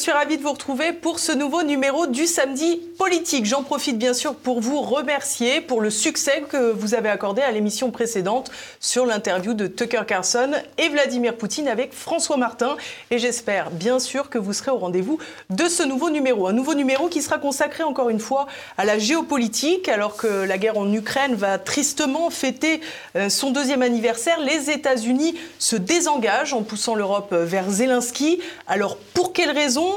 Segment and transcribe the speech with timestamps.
[0.00, 3.44] suis ravie de vous retrouver pour ce nouveau numéro du samedi politique.
[3.44, 7.50] J'en profite bien sûr pour vous remercier pour le succès que vous avez accordé à
[7.50, 8.50] l'émission précédente
[8.80, 12.78] sur l'interview de Tucker Carlson et Vladimir Poutine avec François Martin.
[13.10, 15.18] Et j'espère bien sûr que vous serez au rendez-vous
[15.50, 16.46] de ce nouveau numéro.
[16.46, 18.46] Un nouveau numéro qui sera consacré encore une fois
[18.78, 22.80] à la géopolitique alors que la guerre en Ukraine va tristement fêter
[23.16, 24.40] euh, son deuxième anniversaire.
[24.40, 28.40] Les États-Unis se désengagent en poussant l'Europe vers Zelensky.
[28.66, 29.89] Alors pour quelles raisons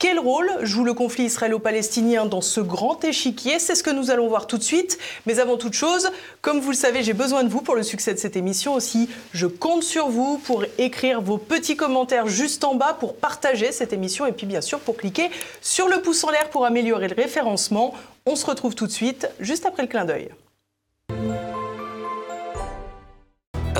[0.00, 3.58] quel rôle joue le conflit israélo-palestinien dans ce grand échiquier?
[3.58, 4.98] C'est ce que nous allons voir tout de suite.
[5.26, 8.14] Mais avant toute chose, comme vous le savez, j'ai besoin de vous pour le succès
[8.14, 9.10] de cette émission aussi.
[9.34, 13.92] Je compte sur vous pour écrire vos petits commentaires juste en bas, pour partager cette
[13.92, 15.28] émission et puis bien sûr pour cliquer
[15.60, 17.92] sur le pouce en l'air pour améliorer le référencement.
[18.24, 20.30] On se retrouve tout de suite, juste après le clin d'œil.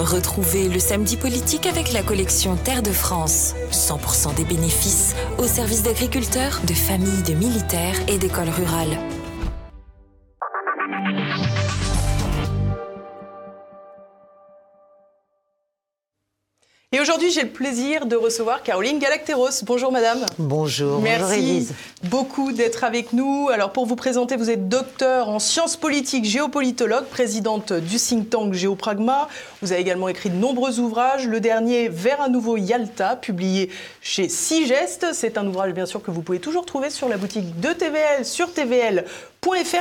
[0.00, 3.54] Retrouvez le samedi politique avec la collection Terre de France.
[3.70, 8.96] 100% des bénéfices au service d'agriculteurs, de familles, de militaires et d'écoles rurales.
[16.92, 19.62] Et aujourd'hui, j'ai le plaisir de recevoir Caroline Galacteros.
[19.62, 20.26] Bonjour madame.
[20.38, 20.98] Bonjour.
[21.00, 21.68] Merci
[22.02, 23.48] beaucoup d'être avec nous.
[23.48, 28.54] Alors pour vous présenter, vous êtes docteur en sciences politiques, géopolitologue, présidente du think tank
[28.54, 29.28] Géopragma.
[29.62, 31.28] Vous avez également écrit de nombreux ouvrages.
[31.28, 33.70] Le dernier, Vers un nouveau Yalta, publié
[34.02, 35.06] chez Sigest.
[35.12, 38.26] C'est un ouvrage bien sûr que vous pouvez toujours trouver sur la boutique de TVL,
[38.26, 39.04] sur TVL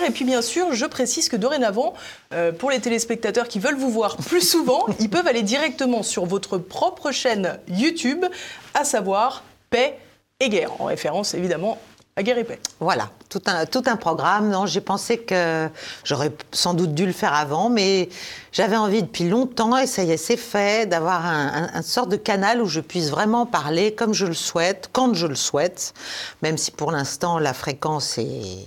[0.07, 1.93] et puis bien sûr, je précise que dorénavant,
[2.33, 6.25] euh, pour les téléspectateurs qui veulent vous voir plus souvent, ils peuvent aller directement sur
[6.25, 8.25] votre propre chaîne YouTube,
[8.73, 9.97] à savoir Paix
[10.39, 11.77] et Guerre, en référence évidemment
[12.15, 12.59] à Guerre et Paix.
[12.79, 14.49] Voilà, tout un, tout un programme.
[14.49, 15.69] Non, j'ai pensé que
[16.03, 18.09] j'aurais sans doute dû le faire avant, mais
[18.51, 22.17] j'avais envie depuis longtemps, et ça y est, c'est fait, d'avoir un, un, sorte de
[22.17, 25.93] canal où je puisse vraiment parler comme je le souhaite, quand je le souhaite,
[26.41, 28.65] même si pour l'instant la fréquence est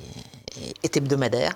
[0.83, 1.53] est hebdomadaire.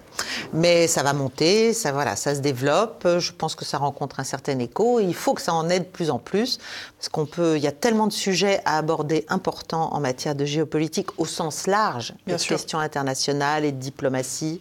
[0.52, 3.06] Mais ça va monter, ça, voilà, ça se développe.
[3.18, 5.00] Je pense que ça rencontre un certain écho.
[5.00, 6.58] il faut que ça en aide de plus en plus.
[6.98, 10.44] Parce qu'on peut, il y a tellement de sujets à aborder importants en matière de
[10.44, 14.60] géopolitique au sens large, de questions internationales et de diplomatie.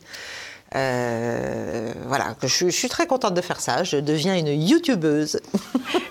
[0.75, 3.83] Euh, voilà, je, je, suis très contente de faire ça.
[3.83, 5.39] Je deviens une youtubeuse.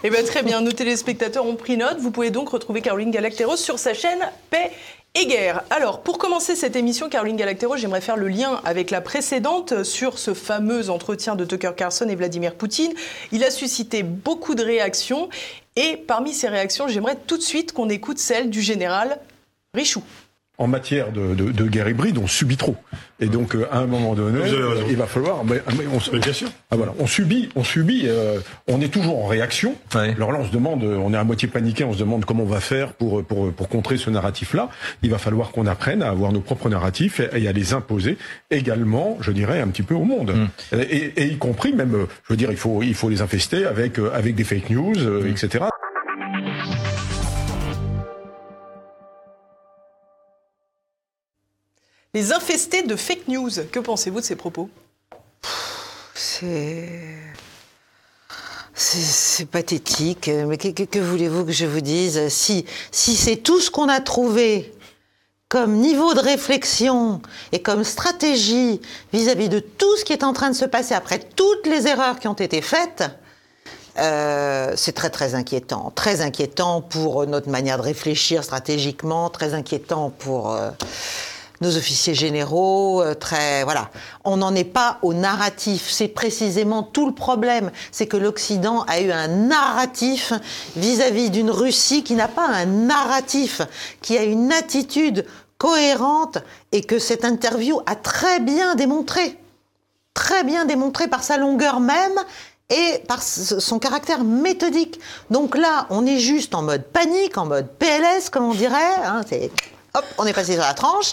[0.04, 0.60] Eh bien, très bien.
[0.60, 1.98] Nos téléspectateurs ont pris note.
[1.98, 4.20] Vous pouvez donc retrouver Caroline Galacteros sur sa chaîne
[4.50, 4.70] Paix
[5.14, 5.62] et guerre.
[5.70, 10.18] Alors, pour commencer cette émission, Caroline Galactero, j'aimerais faire le lien avec la précédente sur
[10.18, 12.92] ce fameux entretien de Tucker Carlson et Vladimir Poutine.
[13.30, 15.28] Il a suscité beaucoup de réactions
[15.76, 19.20] et parmi ces réactions, j'aimerais tout de suite qu'on écoute celle du général
[19.72, 20.02] Richoux
[20.56, 22.76] en matière de, de, de, guerre hybride, on subit trop.
[23.18, 24.38] Et donc, euh, à un moment donné,
[24.88, 25.44] il va falloir.
[25.44, 25.60] Mais,
[25.92, 26.48] on, bien sûr.
[26.70, 28.04] Ah, voilà, on subit, on subit.
[28.06, 28.38] Euh,
[28.68, 29.74] on est toujours en réaction.
[29.94, 32.46] Alors là, on se demande, on est à moitié paniqué, on se demande comment on
[32.46, 34.68] va faire pour pour pour contrer ce narratif-là.
[35.02, 38.16] Il va falloir qu'on apprenne à avoir nos propres narratifs et, à les imposer
[38.50, 40.34] également, je dirais, un petit peu au monde.
[40.72, 40.76] Mm.
[40.78, 43.98] Et, et, y compris même, je veux dire, il faut il faut les infester avec
[43.98, 45.26] euh, avec des fake news, mm.
[45.26, 45.64] etc.
[52.14, 53.50] les infestés de fake news.
[53.70, 54.70] Que pensez-vous de ces propos?
[56.14, 57.18] C'est.
[58.76, 62.28] C'est pathétique, mais que, voulez-vous que je vous dise?
[62.28, 64.72] Si, si c'est tout ce qu'on a trouvé
[65.48, 68.80] comme niveau de réflexion et comme stratégie
[69.12, 72.18] vis-à-vis de tout ce qui est en train de se passer après toutes les erreurs
[72.18, 73.04] qui ont été faites,
[73.98, 75.92] euh, c'est très très inquiétant.
[75.94, 80.52] Très inquiétant pour notre manière de réfléchir stratégiquement, très inquiétant pour...
[80.52, 80.70] Euh,
[81.60, 83.90] nos officiers généraux, euh, très voilà.
[84.24, 85.88] On n'en est pas au narratif.
[85.90, 90.32] C'est précisément tout le problème, c'est que l'Occident a eu un narratif
[90.76, 93.62] vis-à-vis d'une Russie qui n'a pas un narratif,
[94.02, 95.26] qui a une attitude
[95.58, 96.38] cohérente
[96.72, 99.38] et que cette interview a très bien démontré,
[100.12, 102.18] très bien démontré par sa longueur même
[102.70, 104.98] et par son caractère méthodique.
[105.30, 108.96] Donc là, on est juste en mode panique, en mode PLS, comme on dirait.
[109.04, 109.50] Hein, c'est
[109.94, 111.12] hop, on est passé sur la tranche,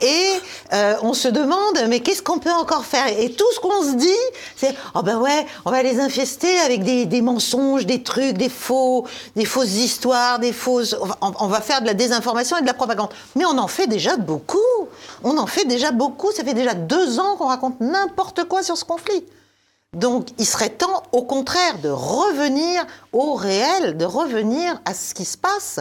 [0.00, 0.26] et
[0.72, 3.06] euh, on se demande, mais qu'est-ce qu'on peut encore faire?
[3.08, 4.08] Et tout ce qu'on se dit,
[4.56, 9.06] c'est, oh ben ouais, on va les infester avec des, mensonges, des trucs, des faux,
[9.36, 10.96] des fausses histoires, des fausses...
[11.20, 13.10] On, va faire de la désinformation et de la propagande.
[13.34, 14.58] Mais on en fait déjà beaucoup.
[15.24, 16.30] On en fait déjà beaucoup.
[16.32, 19.24] Ça fait déjà deux ans qu'on raconte n'importe quoi sur ce conflit.
[19.92, 25.24] Donc, il serait temps, au contraire, de revenir au réel, de revenir à ce qui
[25.24, 25.80] se passe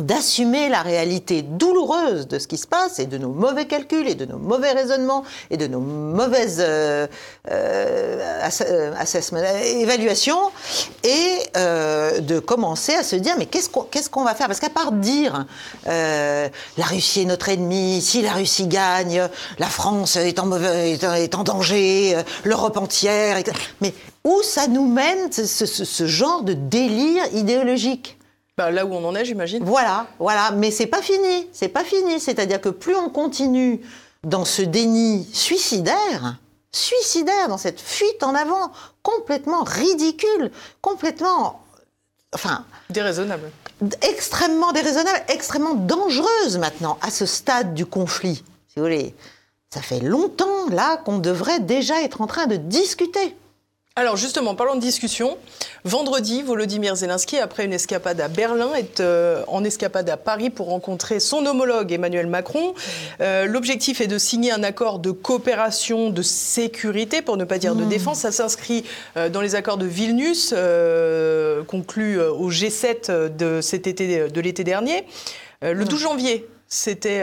[0.00, 4.14] d'assumer la réalité douloureuse de ce qui se passe et de nos mauvais calculs et
[4.14, 7.06] de nos mauvais raisonnements et de nos mauvaises euh,
[7.50, 10.50] euh, euh évaluations
[11.02, 14.46] et euh, de commencer à se dire mais qu'est-ce qu'on qu'est-ce qu'on va faire?
[14.46, 15.46] Parce qu'à part dire
[15.86, 19.28] euh, la Russie est notre ennemi si la Russie gagne
[19.58, 23.38] la France est en est en, danger l'Europe entière
[23.80, 23.94] mais
[24.24, 28.16] où ça nous mène ce, ce, ce genre de délire idéologique?
[28.56, 29.62] Bah, là où on en est, j'imagine.
[29.64, 30.50] Voilà, voilà.
[30.52, 31.48] Mais c'est pas fini.
[31.52, 32.18] C'est pas fini.
[32.18, 33.82] C'est-à-dire que plus on continue
[34.24, 36.38] dans ce déni suicidaire,
[36.72, 38.72] suicidaire, dans cette fuite en avant,
[39.02, 40.50] complètement ridicule,
[40.80, 41.62] complètement.
[42.34, 42.64] Enfin.
[42.88, 43.50] Déraisonnable.
[44.00, 48.42] Extrêmement déraisonnable, extrêmement dangereuse maintenant, à ce stade du conflit.
[48.68, 49.14] Si vous voulez.
[49.68, 53.36] Ça fait longtemps, là, qu'on devrait déjà être en train de discuter.
[53.98, 55.38] Alors justement, parlons de discussion.
[55.84, 60.66] Vendredi, Volodymyr Zelensky, après une escapade à Berlin, est euh, en escapade à Paris pour
[60.66, 62.74] rencontrer son homologue Emmanuel Macron.
[63.22, 67.74] Euh, l'objectif est de signer un accord de coopération de sécurité, pour ne pas dire
[67.74, 67.88] de hmm.
[67.88, 68.18] défense.
[68.18, 68.84] Ça s'inscrit
[69.16, 70.52] euh, dans les accords de Vilnius,
[71.66, 75.06] conclus au G7 de cet été, de l'été dernier.
[75.62, 76.02] le 12 hmm.
[76.02, 77.20] janvier, c'était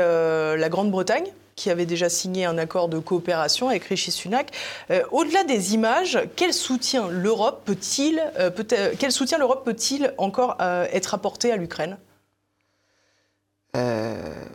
[0.57, 4.51] la Grande-Bretagne qui avait déjà signé un accord de coopération avec Rishi Sunak.
[4.91, 8.65] Euh, au-delà des images, quel soutien l'Europe peut-il, euh, peut
[8.97, 11.97] quel soutien l'Europe peut-il encore euh, être apporté à l'Ukraine?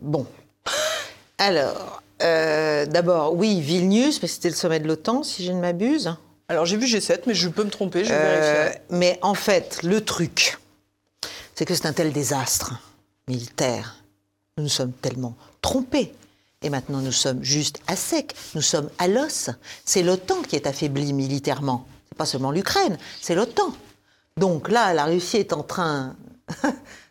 [0.03, 0.27] Bon,
[1.39, 2.03] alors.
[2.21, 6.17] D'abord, oui, Vilnius, mais c'était le sommet de l'OTAN, si je ne m'abuse.
[6.49, 8.81] Alors j'ai vu G7, mais je peux me tromper, je vais vérifier.
[8.91, 10.59] Mais en fait, le truc,
[11.55, 12.75] c'est que c'est un tel désastre
[13.29, 14.03] militaire.
[14.57, 16.13] Nous nous sommes tellement trompés.
[16.63, 19.51] Et maintenant, nous sommes juste à sec, nous sommes à l'os.
[19.85, 21.87] C'est l'OTAN qui est affaiblie militairement.
[22.09, 23.73] C'est pas seulement l'Ukraine, c'est l'OTAN.
[24.37, 26.17] Donc là, la Russie est en train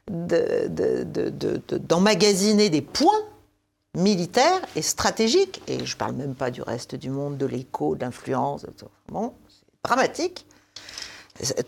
[0.09, 3.23] d'emmagasiner des points
[3.95, 5.61] militaires et stratégiques.
[5.67, 8.65] Et je ne parle même pas du reste du monde, de l'écho, de l'influence.
[9.07, 10.45] Bon, c'est dramatique.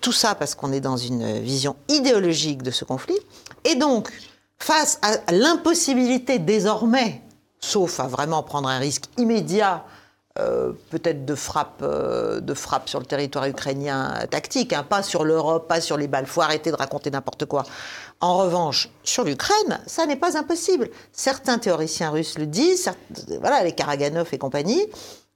[0.01, 3.15] Tout ça parce qu'on est dans une vision idéologique de ce conflit.
[3.63, 4.11] Et donc,
[4.57, 7.21] face à l'impossibilité désormais
[7.59, 9.83] sauf à vraiment prendre un risque immédiat,
[10.37, 15.25] euh, peut-être de frappe, euh, de frappe sur le territoire ukrainien tactique, hein, pas sur
[15.25, 16.27] l'Europe, pas sur les balles.
[16.27, 17.63] Faut arrêter de raconter n'importe quoi.
[18.21, 20.89] En revanche, sur l'Ukraine, ça n'est pas impossible.
[21.11, 22.91] Certains théoriciens russes le disent,
[23.41, 24.85] voilà, les Karaganov et compagnie.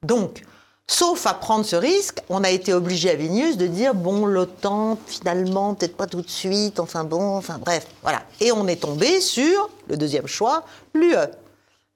[0.04, 0.44] Donc,
[0.88, 4.98] sauf à prendre ce risque, on a été obligé à Vilnius de dire bon, l'OTAN,
[5.08, 8.22] finalement, peut-être pas tout de suite, enfin bon, enfin bref, voilà.
[8.40, 11.16] Et on est tombé sur le deuxième choix, l'UE.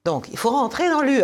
[0.08, 1.22] Donc, il faut rentrer dans l'UE.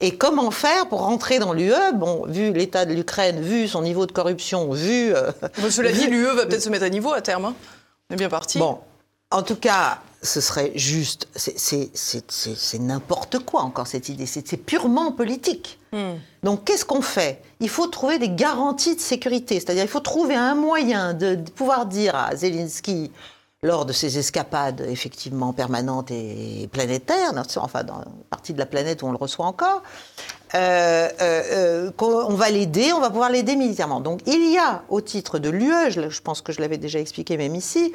[0.00, 4.04] Et comment faire pour rentrer dans l'UE Bon, vu l'état de l'Ukraine, vu son niveau
[4.04, 5.14] de corruption, vu.
[5.14, 5.32] Euh,
[5.70, 7.46] cela dit, l'UE va peut-être se mettre à niveau à terme.
[7.46, 7.54] Hein.
[8.10, 8.58] on est bien parti.
[8.58, 8.80] Bon,
[9.30, 11.26] en tout cas, ce serait juste.
[11.34, 14.26] C'est n'importe quoi encore cette idée.
[14.26, 15.78] C'est purement politique.
[15.92, 16.16] Hmm.
[16.42, 17.40] Donc, qu'est-ce qu'on fait?
[17.60, 19.54] Il faut trouver des garanties de sécurité.
[19.54, 23.10] C'est-à-dire, il faut trouver un moyen de pouvoir dire à Zelensky
[23.62, 29.02] lors de ces escapades effectivement permanentes et planétaires, enfin dans une partie de la planète
[29.02, 29.82] où on le reçoit encore,
[30.54, 34.00] euh, euh, euh on va l'aider, on va pouvoir l'aider militairement.
[34.00, 37.36] Donc il y a au titre de l'UE, je, pense que je l'avais déjà expliqué
[37.36, 37.92] même ici,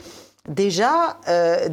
[0.48, 1.68] déjà euh,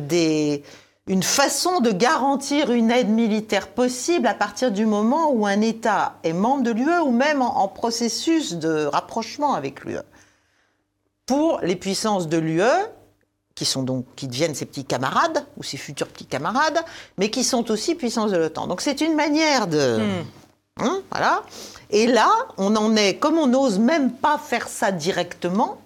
[1.07, 6.15] une façon de garantir une aide militaire possible à partir du moment où un État
[6.23, 9.99] est membre de l'UE ou même en processus de rapprochement avec l'UE.
[11.27, 12.63] Pour les puissances de l'UE,
[13.55, 16.81] qui sont donc qui deviennent ses petits camarades ou ses futurs petits camarades,
[17.19, 18.67] mais qui sont aussi puissance de l'OTAN.
[18.67, 20.83] Donc c'est une manière de hmm.
[20.83, 21.43] hein, voilà.
[21.91, 25.81] Et là, on en est comme on n'ose même pas faire ça directement,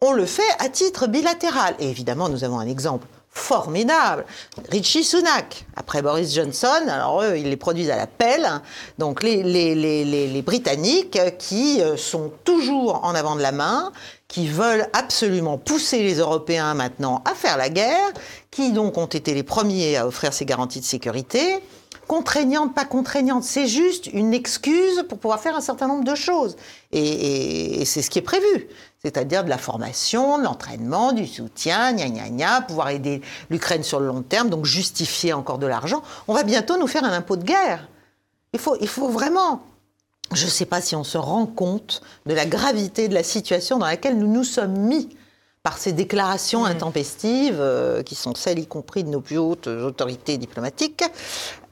[0.00, 1.74] on le fait à titre bilatéral.
[1.78, 4.24] Et évidemment, nous avons un exemple formidable.
[4.70, 8.48] Richie Sunak, après Boris Johnson, alors eux, ils les produisent à la pelle.
[8.98, 13.92] Donc les, les, les, les Britanniques qui euh, sont toujours en avant de la main,
[14.34, 18.10] qui veulent absolument pousser les Européens maintenant à faire la guerre,
[18.50, 21.60] qui donc ont été les premiers à offrir ces garanties de sécurité.
[22.08, 26.56] Contraignantes, pas contraignantes, c'est juste une excuse pour pouvoir faire un certain nombre de choses.
[26.90, 28.66] Et, et c'est ce qui est prévu
[29.04, 34.00] c'est-à-dire de la formation, de l'entraînement, du soutien, gna gna gna, pouvoir aider l'Ukraine sur
[34.00, 36.02] le long terme, donc justifier encore de l'argent.
[36.26, 37.86] On va bientôt nous faire un impôt de guerre.
[38.54, 39.62] Il faut, il faut vraiment.
[40.32, 43.78] Je ne sais pas si on se rend compte de la gravité de la situation
[43.78, 45.08] dans laquelle nous nous sommes mis
[45.64, 46.66] par ces déclarations mmh.
[46.66, 51.02] intempestives, euh, qui sont celles y compris de nos plus hautes autorités diplomatiques,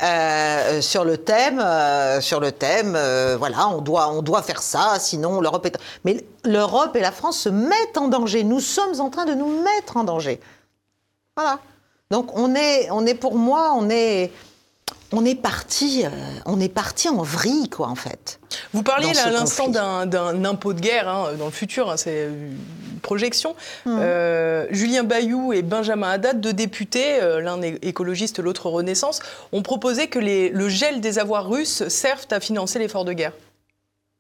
[0.03, 2.99] euh, sur le thème, euh, sur le thème,
[3.39, 5.79] voilà, on doit, on doit faire ça, sinon l'Europe est.
[6.05, 8.45] Mais l'Europe et la France se mettent en danger.
[8.45, 10.41] Nous sommes en train de nous mettre en danger.
[11.37, 11.59] Voilà.
[12.11, 14.33] Donc on est, on est pour moi, on est,
[15.13, 16.09] on est parti, euh,
[16.47, 18.41] on est parti en vrille, quoi, en fait.
[18.73, 22.27] Vous parliez là à l'instant d'un impôt de guerre hein, dans le futur, hein, c'est
[22.27, 23.55] une projection.
[23.85, 23.99] Mmh.
[24.01, 29.21] Euh, Julien Bayou et Benjamin Haddad, deux députés, euh, l'un écologiste, l'autre Renaissance,
[29.53, 33.33] ont proposé que les, le gel des avoirs russes servent à financer l'effort de guerre.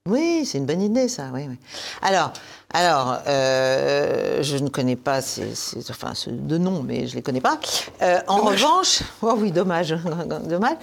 [0.09, 1.31] Oui, c'est une bonne idée, ça.
[1.33, 1.57] Oui, oui.
[2.03, 2.33] Alors,
[2.73, 5.53] alors, euh, je ne connais pas ces,
[5.91, 7.59] enfin, ce, de nom, mais je les connais pas.
[8.01, 9.91] Euh, en revanche, oh oui, dommage,
[10.45, 10.77] dommage.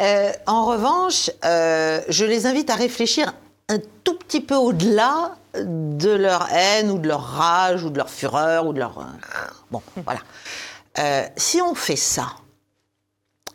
[0.00, 3.32] Euh, en revanche, je les invite à réfléchir
[3.68, 8.10] un tout petit peu au-delà de leur haine ou de leur rage ou de leur
[8.10, 9.04] fureur ou de leur
[9.70, 10.20] bon, voilà.
[11.36, 12.26] si on fait ça,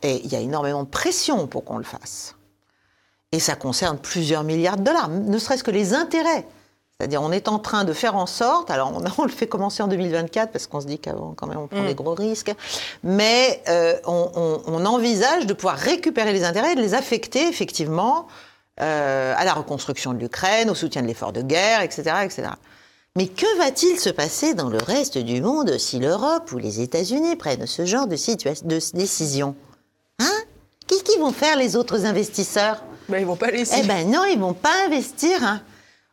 [0.02, 2.34] et il y a énormément de pression pour qu'on le fasse
[3.32, 6.46] et ça concerne plusieurs milliards de dollars, ne serait-ce que les intérêts.
[6.98, 9.88] C'est-à-dire, on est en train de faire en sorte, alors on, le fait commencer en
[9.88, 11.86] 2024 parce qu'on se dit qu'avant, quand même, on prend mm.
[11.86, 12.52] des gros risques,
[13.02, 18.26] mais euh, on, envisage de pouvoir récupérer les intérêts et de les affecter effectivement
[18.80, 22.48] euh, à la reconstruction de l'Ukraine, au soutien de l'effort de guerre, etc., etc.
[23.16, 27.36] Mais que va-t-il se passer dans le reste du monde si l'Europe ou les États-Unis
[27.36, 29.54] prennent ce genre de, de décision?
[30.18, 30.30] Hein?
[30.86, 32.82] Qu'est-ce qu'ils vont faire les autres investisseurs?
[33.08, 33.80] Ben, ils vont pas laisser.
[33.82, 35.42] Eh ben non, ils vont pas investir.
[35.42, 35.60] Hein.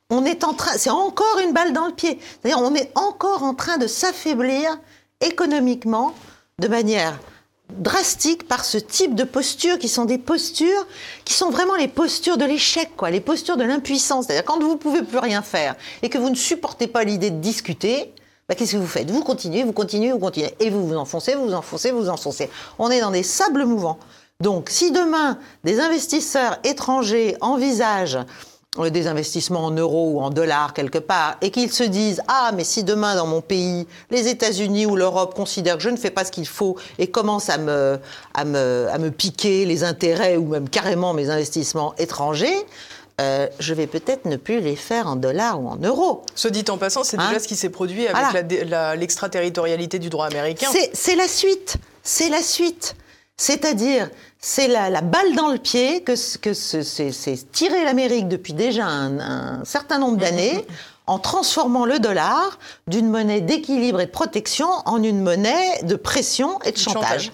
[0.09, 2.19] On est en train, c'est encore une balle dans le pied.
[2.19, 4.79] C'est-à-dire, on est encore en train de s'affaiblir
[5.21, 6.13] économiquement
[6.59, 7.19] de manière
[7.77, 10.87] drastique par ce type de postures qui sont des postures
[11.25, 14.25] qui sont vraiment les postures de l'échec, quoi, les postures de l'impuissance.
[14.25, 17.39] C'est-à-dire quand vous pouvez plus rien faire et que vous ne supportez pas l'idée de
[17.39, 18.11] discuter,
[18.47, 19.11] bah, qu'est-ce que vous faites?
[19.11, 22.09] Vous continuez, vous continuez, vous continuez, et vous vous enfoncez, vous vous enfoncez, vous vous
[22.09, 22.49] enfoncez.
[22.79, 23.99] On est dans des sables mouvants.
[24.41, 28.17] Donc, si demain, des investisseurs étrangers envisagent
[28.77, 32.63] des investissements en euros ou en dollars quelque part, et qu'ils se disent Ah, mais
[32.63, 36.23] si demain dans mon pays, les États-Unis ou l'Europe considèrent que je ne fais pas
[36.23, 37.99] ce qu'il faut et commencent à me,
[38.35, 42.65] à, me, à me piquer les intérêts ou même carrément mes investissements étrangers,
[43.19, 46.23] euh, je vais peut-être ne plus les faire en dollars ou en euros.
[46.35, 48.45] Ce dit en passant, c'est déjà hein ce qui s'est produit avec
[48.97, 50.67] l'extraterritorialité du droit américain.
[50.93, 51.77] C'est la suite.
[52.03, 52.95] C'est la suite.
[53.39, 59.98] C'est-à-dire, c'est la, balle dans le pied que, c'est tirer l'Amérique depuis déjà un, certain
[59.98, 60.65] nombre d'années
[61.08, 66.60] en transformant le dollar d'une monnaie d'équilibre et de protection en une monnaie de pression
[66.65, 67.31] et de chantage.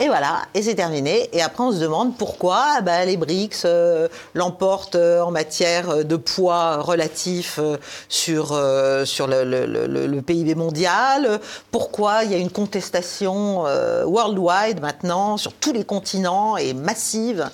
[0.00, 1.28] Et voilà, et c'est terminé.
[1.32, 6.16] Et après, on se demande pourquoi bah, les BRICS euh, l'emportent euh, en matière de
[6.16, 7.76] poids relatif euh,
[8.08, 8.60] sur,
[9.04, 11.38] sur le, le, PIB mondial,
[11.70, 13.64] pourquoi il y a une contestation
[14.06, 17.50] worldwide maintenant sur tous les continents et massive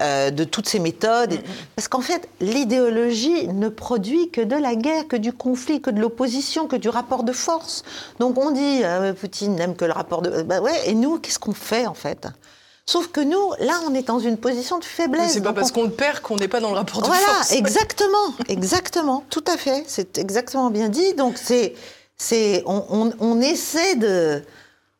[0.00, 1.34] de toutes ces méthodes.
[1.34, 1.66] Mm, mm.
[1.76, 6.00] Parce qu'en fait, l'idéologie ne produit que de la guerre, que du conflit, que de
[6.00, 7.82] l'opposition, que du rapport de force.
[8.20, 8.82] Donc on dit,
[9.20, 10.42] Poutine n'aime que le rapport de...
[10.42, 12.28] Bah ouais, et nous, qu'est-ce qu'on fait en fait.
[12.86, 15.32] Sauf que nous, là, on est dans une position de faiblesse.
[15.32, 17.48] C'est pas parce qu'on le perd qu'on n'est pas dans le rapport de voilà, force.
[17.48, 19.84] Voilà, exactement, exactement, tout à fait.
[19.86, 21.14] C'est exactement bien dit.
[21.14, 21.74] Donc c'est,
[22.18, 24.42] c'est, on, essaie de,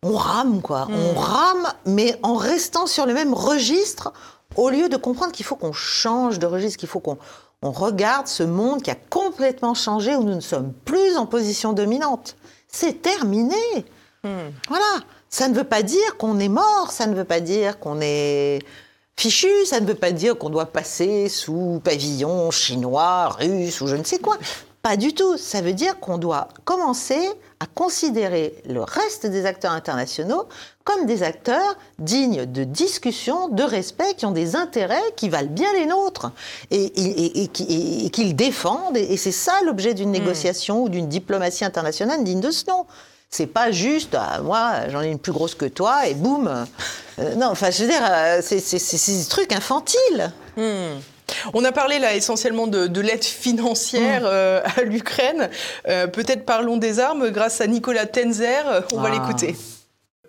[0.03, 1.19] on rame quoi, on hmm.
[1.19, 4.15] rame, mais en restant sur le même registre,
[4.57, 7.19] au lieu de comprendre qu'il faut qu'on change de registre, qu'il faut qu'on
[7.61, 11.75] on regarde ce monde qui a complètement changé, où nous ne sommes plus en position
[11.75, 12.37] dominante.
[12.69, 13.57] C'est terminé.
[14.23, 14.51] Hmm.
[14.69, 15.01] Voilà.
[15.35, 18.61] Ça ne veut pas dire qu'on est mort, ça ne veut pas dire qu'on est
[19.17, 23.97] fichu, ça ne veut pas dire qu'on doit passer sous pavillon chinois, russe ou je
[23.97, 24.37] ne sais quoi.
[24.81, 25.37] Pas du tout.
[25.37, 27.19] Ça veut dire qu'on doit commencer
[27.59, 30.45] à considérer le reste des acteurs internationaux
[30.85, 35.73] comme des acteurs dignes de discussion, de respect, qui ont des intérêts qui valent bien
[35.73, 36.31] les nôtres
[36.71, 36.93] et,
[37.43, 38.97] et, qu'ils défendent.
[38.97, 40.13] Et, c'est ça l'objet d'une hmm.
[40.13, 42.87] négociation ou d'une diplomatie internationale digne de ce nom.
[43.31, 46.67] C'est pas juste, ah, moi, j'en ai une plus grosse que toi, et boum.
[47.19, 50.33] Euh, non, enfin, je veux dire, euh, c'est des trucs infantiles.
[50.57, 51.01] Hmm.
[51.53, 54.27] On a parlé là essentiellement de, l'aide financière hmm.
[54.27, 55.51] euh, à l'Ukraine.
[55.85, 58.85] Peut-être parlons des armes grâce à Nicolas Tenzer.
[58.93, 59.13] On va ah.
[59.13, 59.57] l'écouter.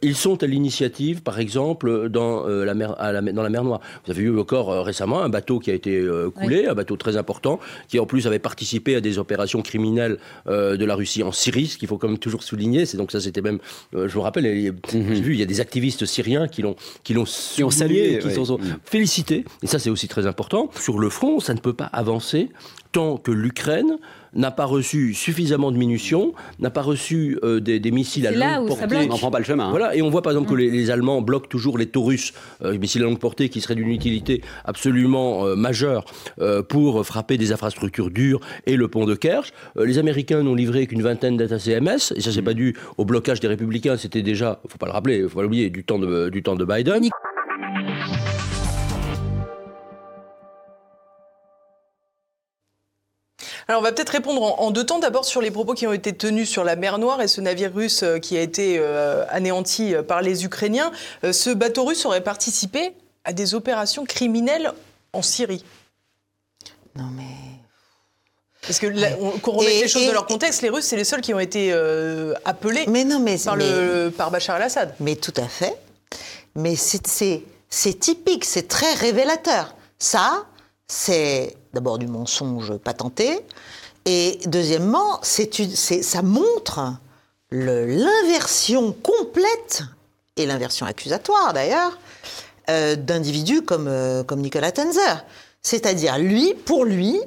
[0.01, 3.79] Ils sont à l'initiative, par exemple, dans, euh, la mer, dans la mer Noire.
[4.05, 6.97] Vous avez eu encore euh, récemment un bateau qui a été euh, coulé, un bateau
[6.97, 11.31] très important, qui en plus avait participé à des opérations criminelles de la Russie en
[11.31, 12.85] Syrie, ce qu'il faut quand même toujours souligner.
[12.85, 13.59] C'est donc ça, c'était même,
[13.93, 14.43] je me rappelle,
[14.93, 15.15] mhm.
[15.15, 18.57] j'ai vu, il y a des activistes syriens qui l'ont, qui l'ont salué, qui sont
[18.57, 18.77] mhm.
[18.83, 19.45] félicités.
[19.63, 20.69] Et ça, c'est aussi très important.
[20.79, 22.49] Sur le front, ça ne peut pas avancer
[22.95, 23.97] tant que l'Ukraine
[24.35, 29.09] n'a pas reçu suffisamment de munitions, n'a pas reçu euh, des, missiles à longue portée.
[29.11, 29.65] On prend pas le chemin.
[29.65, 29.71] Hein.
[29.71, 30.71] Voilà, et on voit par exemple que mm.
[30.71, 32.31] les, Allemands bloquent toujours les Taurus,
[32.63, 36.05] euh, missiles à longue portée qui seraient d'une utilité absolument euh, majeure
[36.69, 39.51] pour frapper des infrastructures dures et le pont de Kerch.
[39.75, 42.45] les Américains n'ont livré qu'une vingtaine d'ATACMS, et ça c'est mm.
[42.45, 45.69] pas dû au blocage des Républicains, c'était déjà, faut pas le rappeler, faut pas l'oublier,
[45.69, 47.09] du temps de, du temps de Biden.
[53.67, 54.99] Alors on va peut-être répondre en, deux temps.
[54.99, 57.73] D'abord sur les propos qui ont été tenus sur la mer Noire et ce navire
[57.73, 60.91] russe euh, qui a été euh, anéanti euh, par les Ukrainiens.
[61.23, 62.93] ce bateau russe aurait participé
[63.23, 64.71] à des opérations criminelles
[65.13, 65.63] en Syrie.
[66.95, 67.23] Non mais...
[68.61, 68.87] Parce que
[69.41, 71.71] qu'on remette les choses dans leur contexte, les Russes, c'est les seuls qui ont été
[72.45, 74.95] appelés mais non, mais, par, le, par Bachar el-Assad.
[74.99, 75.77] Mais tout à fait.
[76.55, 79.75] Mais c'est typique, c'est très révélateur.
[79.99, 80.45] Ça,
[80.87, 83.39] c'est d'abord du mensonge patenté,
[84.05, 86.93] et deuxièmement, ça montre
[87.51, 89.83] l'inversion complète,
[90.37, 91.97] et l'inversion accusatoire d'ailleurs,
[92.69, 95.23] euh, d'individus comme, euh, comme Nicolas Tenzer.
[95.61, 97.19] C'est-à-dire, lui, pour lui,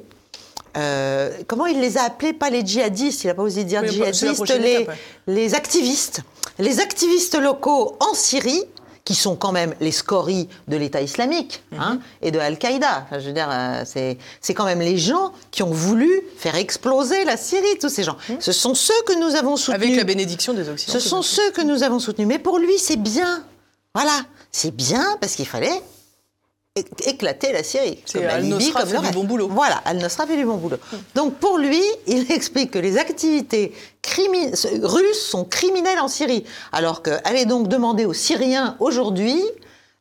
[0.77, 4.57] euh, comment il les a appelés Pas les djihadistes, il n'a pas osé dire djihadistes,
[4.57, 4.87] les,
[5.27, 6.21] les activistes.
[6.57, 8.63] Les activistes locaux en Syrie
[9.05, 12.01] qui sont quand même les scories de l'État islamique hein, mhm.
[12.21, 13.07] et de Al-Qaïda.
[13.11, 17.37] je veux dire, euh, c'est quand même les gens qui ont voulu faire exploser la
[17.37, 18.17] Syrie, tous ces gens.
[18.29, 18.37] Mhm.
[18.39, 19.83] Ce sont ceux que nous avons soutenus.
[19.83, 20.99] Avec la bénédiction des Occidentaux.
[20.99, 22.27] Ce sont ceux que nous avons soutenus.
[22.27, 23.43] Mais pour lui, c'est bien.
[23.95, 25.81] Voilà, c'est bien parce qu'il fallait
[27.05, 27.99] éclater la Syrie.
[28.11, 29.47] Comme la Libye, comme le du bon boulot.
[29.49, 30.77] Voilà, Al-Nosra fait du bon boulot.
[31.15, 33.73] Donc pour lui, il explique que les activités
[34.81, 36.43] russes sont criminelles en Syrie.
[36.71, 39.41] Alors que, allez donc demander aux Syriens aujourd'hui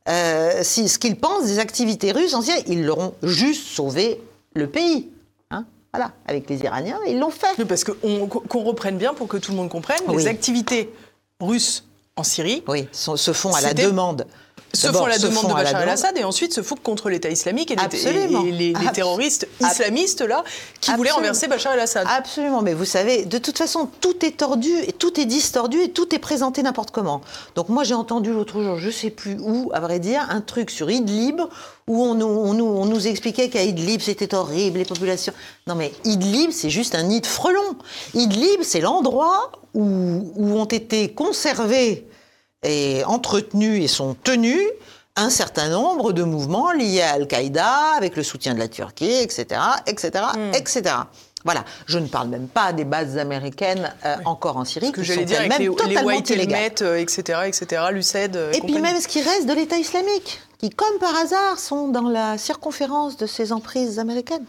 [0.08, 2.62] euh, si, ce qu'ils pensent des activités russes en Syrie.
[2.66, 4.20] Ils l'auront juste sauvé
[4.54, 5.10] le pays.
[5.50, 5.64] Hein.
[5.92, 7.64] voilà, avec les Iraniens, ils l'ont fait.
[7.64, 10.92] parce qu'on reprenne bien pour que tout le monde comprenne, les activités
[11.40, 11.84] russes
[12.16, 14.26] en Syrie oui, se font à la demande
[14.72, 17.76] se font la demande de Bachar el-Assad et ensuite se foutent contre l'État islamique et
[18.52, 20.44] les, terroristes islamistes là
[20.80, 22.06] qui voulaient renverser Bachar el-Assad.
[22.08, 25.90] Absolument, mais vous savez, de toute façon, tout est tordu et tout est distordu et
[25.90, 27.22] tout est présenté n'importe comment.
[27.54, 30.70] Donc moi j'ai entendu l'autre jour, je sais plus où, à vrai dire, un truc
[30.70, 31.40] sur Idlib
[31.87, 35.33] où on nous, on nous, expliquait qu'à Idlib c'était horrible, les populations.
[35.66, 37.76] Non mais Idlib c'est juste un nid de frelons.
[38.14, 42.07] Idlib c'est l'endroit où, où ont été conservés
[42.62, 44.61] et entretenus et sont tenus
[45.16, 49.61] un certain nombre de mouvements liés à Al-Qaïda, avec le soutien de la Turquie, etc.,
[49.87, 50.94] etc., etc.
[51.44, 55.25] Voilà, je ne parle même pas des bases américaines euh, encore en Syrie, que j'allais
[55.25, 58.51] dire avec les, totalement les etc., etc., l'UCED.
[58.55, 62.09] Et puis même ce qui reste de l'État islamique qui, comme par hasard, sont dans
[62.09, 64.44] la circonférence de ces emprises américaines.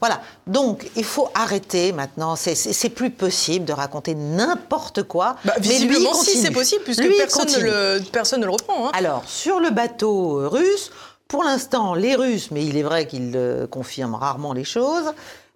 [0.00, 0.20] Voilà.
[0.48, 2.34] Donc, il faut arrêter maintenant.
[2.36, 5.36] C'est plus possible de raconter n'importe quoi.
[5.44, 8.88] Bah, visiblement, si c'est possible, puisque personne ne, le, personne ne, le, reprend.
[8.88, 8.92] Hein.
[8.94, 10.90] Alors, sur le bateau russe,
[11.28, 15.12] pour l'instant, les Russes, mais il est vrai qu'ils euh, confirment rarement les choses,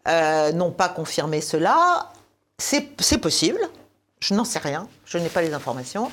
[0.07, 2.11] euh, n'ont pas confirmé cela.
[2.59, 3.61] C'est possible.
[4.21, 4.89] Je n'en sais rien.
[5.05, 6.11] Je n'ai pas les informations.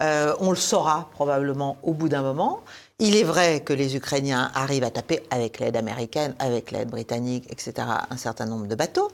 [0.00, 2.62] Euh, on le saura probablement au bout d'un moment.
[2.98, 7.44] Il est vrai que les Ukrainiens arrivent à taper avec l'aide américaine, avec l'aide britannique,
[7.50, 9.10] etc., un certain nombre de bateaux.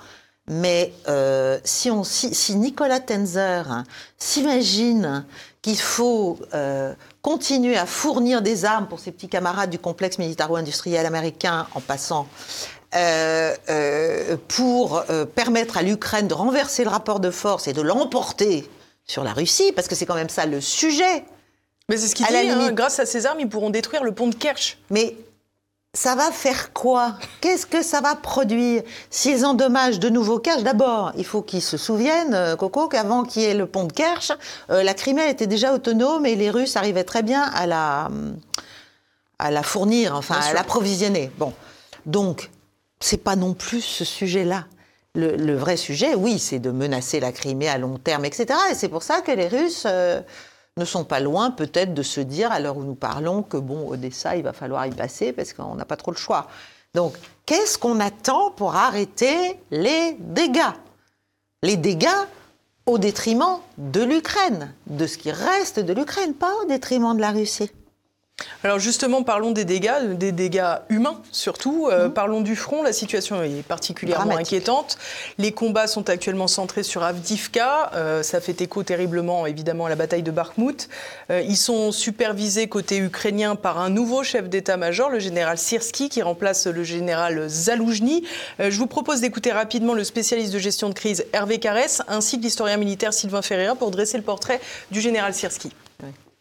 [0.49, 3.85] Mais euh, si, on, si, Nicolas Tenzer
[4.19, 5.25] s'imagine
[5.63, 11.05] qu'il faut euh, continuer à fournir des armes pour ses petits camarades du complexe militaro-industriel
[11.05, 12.27] américain en passant
[12.95, 18.69] euh, pour permettre à l'Ukraine de renverser le rapport de force et de l'emporter
[19.07, 21.25] sur la Russie, parce que c'est quand même ça le sujet
[21.89, 24.29] mais c'est ce qu'il dit, hein, grâce à ces armes, ils pourront détruire le pont
[24.29, 24.79] de Kerch.
[24.91, 25.17] Mais
[25.95, 27.17] ça va faire quoi?
[27.41, 28.83] Qu'est-ce que ça va produire?
[29.11, 33.43] S'ils endommagent de nouveau Kerch, d'abord, il faut qu'ils se souviennent, euh, Coco, qu'avant qu'il
[33.43, 34.33] y ait le pont de Kerch,
[34.71, 38.09] euh, la Crimée était déjà autonome et les Russes arrivaient très bien à la,
[39.39, 41.31] à la fournir, enfin à l'approvisionner.
[41.37, 41.53] Bon,
[42.07, 42.51] donc,
[43.01, 44.65] c'est pas non plus ce sujet-là.
[45.15, 48.59] Le, vrai sujet, oui, c'est de menacer la Crimée à long terme, etc.
[48.71, 49.85] Et c'est pour ça que les Russes...
[49.85, 50.23] Euh,
[50.77, 53.91] ne sont pas loin peut-être de se dire, à l'heure où nous parlons, que bon,
[53.91, 56.49] Odessa, il va falloir y passer parce qu'on n'a pas trop le choix.
[56.95, 60.73] Donc, qu'est-ce qu'on attend pour arrêter les dégâts?
[61.63, 62.09] Les dégâts
[62.87, 67.31] au détriment de l'Ukraine, de ce qui reste de l'Ukraine, pas au détriment de la
[67.31, 67.71] Russie.
[68.65, 71.89] Alors justement, parlons des dégâts, des dégâts humains surtout.
[71.91, 72.13] Euh, mhm.
[72.13, 72.83] Parlons du front.
[72.83, 74.99] La situation est particulièrement inquiétante.
[75.39, 77.91] Les combats sont actuellement centrés sur Avdivka.
[77.95, 80.89] Euh, ça fait écho terriblement, évidemment, à la bataille de Bakhmut.
[81.31, 86.23] Euh, ils sont supervisés côté ukrainien par un nouveau chef d'état-major, le général Sirski, qui
[86.23, 88.25] remplace le général Zaloujny.
[88.59, 92.45] je vous propose d'écouter rapidement le spécialiste de gestion de crise Hervé Carès, ainsi que
[92.45, 95.73] l'historien militaire Sylvain Ferreira pour dresser le portrait du général Sirski.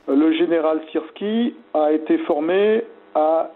[0.07, 2.83] Le général Sirski a été formé
[3.15, 3.51] à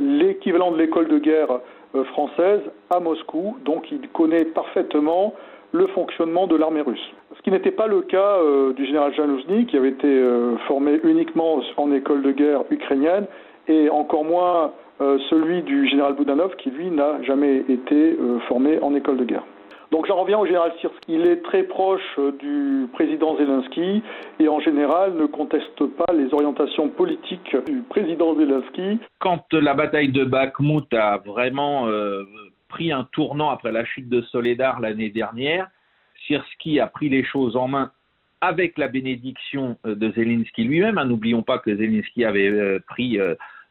[0.00, 1.60] l'équivalent de l'école de guerre
[1.94, 5.34] euh, française à Moscou, donc il connaît parfaitement
[5.72, 7.12] le fonctionnement de l'armée russe.
[7.36, 11.00] Ce qui n'était pas le cas euh, du général Janouzny, qui avait été euh, formé
[11.04, 13.26] uniquement en école de guerre ukrainienne,
[13.68, 18.16] et encore moins celui du général Boudanov, qui lui n'a jamais été
[18.48, 19.44] formé en école de guerre.
[19.90, 21.14] Donc j'en reviens au général Sirski.
[21.14, 24.02] Il est très proche du président Zelensky
[24.38, 29.00] et en général ne conteste pas les orientations politiques du président Zelensky.
[29.18, 32.24] Quand la bataille de Bakhmut a vraiment euh,
[32.68, 35.68] pris un tournant après la chute de Soledar l'année dernière,
[36.26, 37.90] Sirski a pris les choses en main
[38.40, 40.98] avec la bénédiction euh, de Zelensky lui-même.
[40.98, 43.18] Hein, n'oublions pas que Zelensky avait euh, pris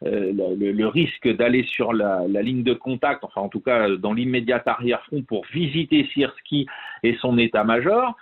[0.05, 4.61] euh, le, risque d'aller sur la, ligne de contact, enfin en tout cas dans l'immédiat
[4.63, 6.67] arrière-front pour visiter Sirski
[7.01, 8.15] et son état-major,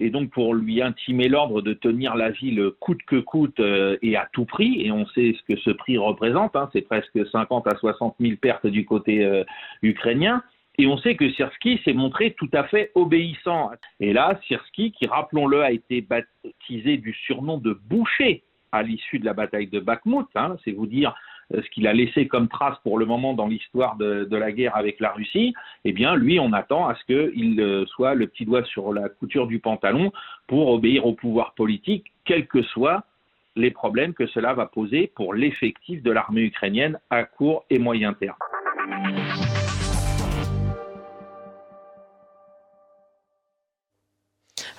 [0.00, 4.16] et donc pour lui intimer l'ordre de tenir la ville coûte que coûte euh, et
[4.16, 7.66] à tout prix, et on sait ce que ce prix représente, hein, c'est presque 50
[7.66, 9.44] à 60 000 pertes du côté euh,
[9.82, 10.42] ukrainien.
[10.80, 13.72] Et on sait que Sirski s'est montré tout à fait obéissant.
[13.98, 19.24] Et là, Sirski, qui rappelons-le, a été baptisé du surnom de boucher à l'issue de
[19.24, 20.26] la bataille de Bakhmut.
[20.34, 21.14] Hein, c'est vous dire
[21.54, 24.76] euh, ce qu'il a laissé comme trace pour le moment dans l'histoire de, la guerre
[24.76, 25.54] avec la Russie,
[25.84, 29.08] eh bien, lui, on attend à ce qu'il euh, soit le petit doigt sur la
[29.08, 30.12] couture du pantalon
[30.46, 33.04] pour obéir au pouvoir politique, quels que soient
[33.56, 38.12] les problèmes que cela va poser pour l'effectif de l'armée ukrainienne à court et moyen
[38.12, 38.36] terme.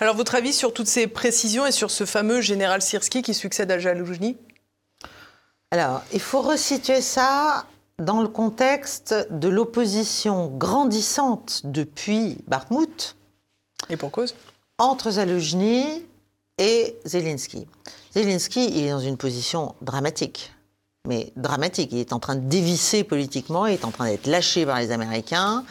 [0.02, 3.70] Alors, votre avis sur toutes ces précisions et sur ce fameux général Sirski qui succède
[3.70, 4.38] à Jaloujny?
[5.72, 7.66] Alors, il faut resituer ça
[7.98, 13.18] dans le contexte de l'opposition grandissante depuis Bakhmut.
[13.90, 14.36] Et pour cause?
[14.78, 16.06] Entre Zaloujny
[16.58, 17.68] et Zelensky.
[18.14, 20.54] Zelensky, il est dans une position dramatique.
[21.06, 21.90] Mais dramatique.
[21.92, 24.92] Il est en train de dévisser politiquement, il est en train d'être lâché par les
[24.92, 25.66] Américains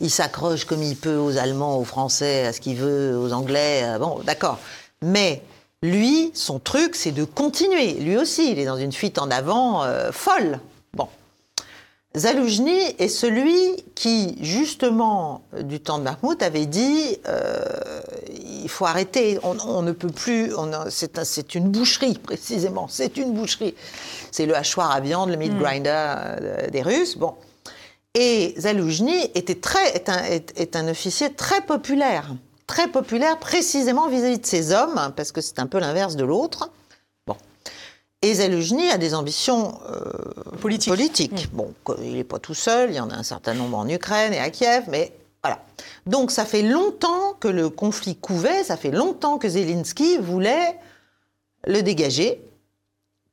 [0.00, 3.82] il s'accroche comme il peut aux Allemands, aux Français, à ce qu'il veut, aux Anglais.
[3.84, 4.58] Euh, bon, d'accord.
[5.02, 5.42] Mais
[5.82, 7.94] lui, son truc, c'est de continuer.
[7.94, 10.58] Lui aussi, il est dans une fuite en avant euh, folle.
[10.94, 11.08] Bon.
[12.16, 17.62] Zaloujny est celui qui, justement, du temps de Mahmoud, avait dit euh,
[18.62, 20.52] il faut arrêter, on, ne peut plus,
[20.88, 23.74] c'est une boucherie, précisément, c'est une boucherie.
[24.32, 25.58] C'est le hachoir à viande, le meat hmm.
[25.58, 26.14] grinder
[26.72, 27.16] des Russes.
[27.16, 27.34] Bon.
[28.14, 32.34] Et Zaloujny était très, est, un, est, un officier très populaire,
[32.66, 36.70] très populaire précisément vis-à-vis de ses hommes, parce que c'est un peu l'inverse de l'autre.
[37.26, 37.36] Bon.
[38.22, 41.52] Et Zaloujny a des ambitions euh, politiques.
[41.52, 44.32] Bon, il n'est pas tout seul, il y en a un certain nombre en Ukraine
[44.32, 45.12] et à Kiev, mais
[45.44, 45.62] voilà.
[46.06, 50.76] Donc ça fait longtemps que le conflit couvait, ça fait longtemps que Zelensky voulait
[51.64, 52.42] le dégager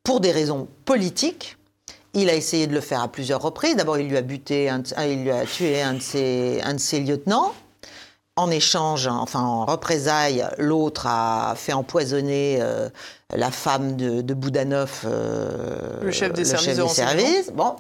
[0.03, 1.57] pour des raisons politiques
[2.17, 3.75] il a essayé de le faire à plusieurs reprises.
[3.75, 4.71] D'abord, il lui a buté,
[5.07, 7.53] il lui a tué un de ses, un de ses lieutenants.
[8.35, 12.89] En échange, enfin en représailles, l'autre a fait empoisonner euh,
[13.33, 17.51] la femme de, de Boudanov, euh, le chef des services.
[17.53, 17.75] Bon.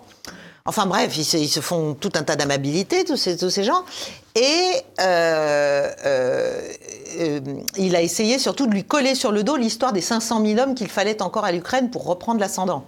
[0.65, 3.83] Enfin bref, ils se, font tout un tas d'amabilités, tous ces, tous ces gens.
[4.35, 5.89] Et euh,
[7.77, 10.75] il a essayé surtout de lui coller sur le dos l'histoire des 500 000 hommes
[10.75, 12.85] qu'il fallait encore à l'Ukraine pour reprendre l'ascendant.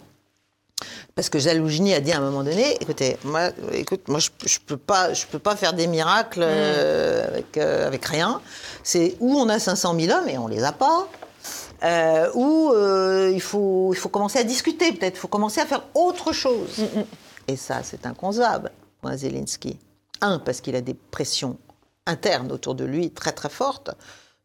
[1.19, 4.65] Parce que Jaloujny a dit à un moment donné, écoutez, moi, écoute, moi je, ne
[4.65, 7.27] peux pas, je peux pas faire des miracles euh, mm.
[7.27, 8.39] avec, euh, avec, rien.
[8.83, 11.09] C'est où on a 500 000 hommes et on les a pas.
[11.83, 12.73] Euh, où
[13.33, 16.77] il, faut, il faut commencer à discuter, peut-être, il faut commencer à faire autre chose.
[16.77, 17.05] Mm, mm.
[17.49, 19.77] Et ça, c'est inconcevable pour Zelensky.
[20.21, 21.57] Un, parce qu'il a des pressions
[22.05, 23.91] internes autour de lui très très fortes.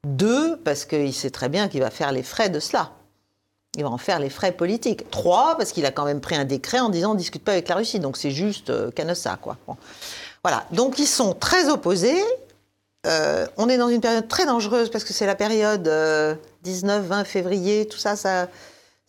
[0.03, 2.91] Deux, parce qu'il sait très bien qu'il va faire les frais de cela.
[3.77, 5.11] Il va en faire les frais politiques.
[5.11, 7.53] Trois, parce qu'il a quand même pris un décret en disant on ne discute pas
[7.53, 8.01] avec la Russie.
[8.01, 9.57] Donc c'est juste euh, canossa, quoi.
[10.43, 10.65] Voilà.
[10.73, 12.23] Donc ils sont très opposés.
[13.07, 17.25] Euh, on est dans une période très dangereuse parce que c'est la période 19-20 euh,
[17.25, 18.49] février, tout ça, ça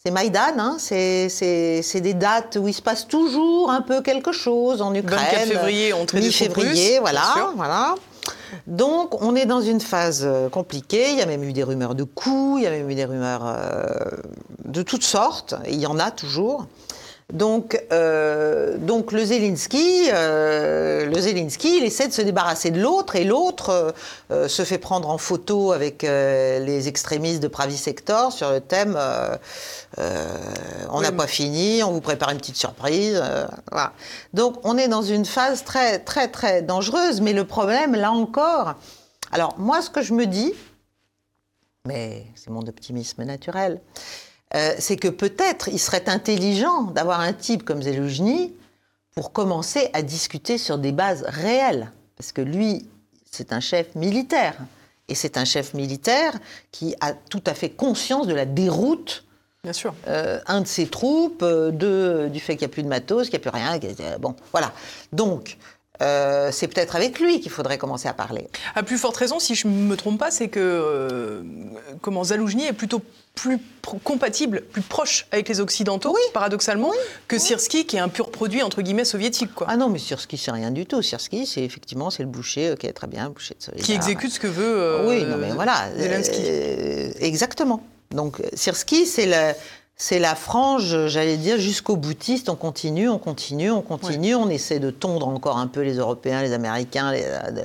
[0.05, 4.81] c'est Maïdan, hein, c'est des dates où il se passe toujours un peu quelque chose
[4.81, 5.17] en Ukraine.
[5.17, 7.95] 24 février, on Mi-février, voilà, voilà.
[8.67, 11.11] Donc, on est dans une phase euh, compliquée.
[11.11, 13.05] Il y a même eu des rumeurs de coups, il y a même eu des
[13.05, 13.85] rumeurs euh,
[14.65, 16.65] de toutes sortes, il y en a toujours.
[17.33, 23.15] Donc, euh, donc le Zelensky, euh, le Zelensky, il essaie de se débarrasser de l'autre
[23.15, 23.95] et l'autre
[24.31, 28.97] euh, se fait prendre en photo avec les extrémistes de Pravi Sector sur le thème
[29.97, 33.21] on n'a pas fini, on vous prépare une petite surprise.
[33.71, 33.93] Voilà.
[34.33, 38.75] Donc on est dans une phase très très très dangereuse, mais le problème là encore,
[39.31, 40.53] alors moi ce que je me dis,
[41.87, 43.81] mais c'est mon optimisme naturel,
[44.53, 48.53] euh, c'est que peut-être il serait intelligent d'avoir un type comme Zelensky
[49.15, 51.91] pour commencer à discuter sur des bases réelles.
[52.17, 52.87] Parce que lui,
[53.29, 54.57] c'est un chef militaire.
[55.07, 56.37] Et c'est un chef militaire
[56.71, 59.25] qui a tout à fait conscience de la déroute
[59.65, 59.95] Bien sûr.
[60.07, 63.39] Euh, un de ses troupes, euh, du fait qu'il n'y a plus de matos, qu'il
[63.39, 63.79] n'y a plus rien.
[64.19, 64.71] bon, voilà.
[65.11, 65.57] Donc,
[66.01, 68.47] euh, c'est peut-être avec lui qu'il faudrait commencer à parler.
[68.75, 71.43] À plus forte raison, si je ne me trompe pas, c'est que euh,
[72.01, 73.01] comment Zaloujny est plutôt
[73.35, 73.59] plus
[74.03, 76.91] compatible, plus proche avec les Occidentaux, paradoxalement,
[77.27, 79.53] que Sirski, qui est un pur produit entre guillemets soviétique.
[79.53, 79.67] Quoi.
[79.69, 81.01] Ah non, mais Sirski, c'est rien du tout.
[81.01, 83.91] Sirski, c'est effectivement c'est le boucher, ok, très bien, le boucher de Solidarité.
[83.91, 84.63] Qui exécute ce que veut.
[84.81, 85.89] Euh, oui, non mais voilà.
[85.97, 86.41] Zelensky.
[87.19, 87.83] exactement.
[88.11, 89.53] Donc Sirski, c'est le
[89.97, 92.49] c'est la frange, j'allais dire, jusqu'au boutiste.
[92.49, 94.35] On continue, on continue, on continue.
[94.35, 97.13] On essaie de tondre encore un peu les Européens, les Américains.
[97.13, 97.63] Euh,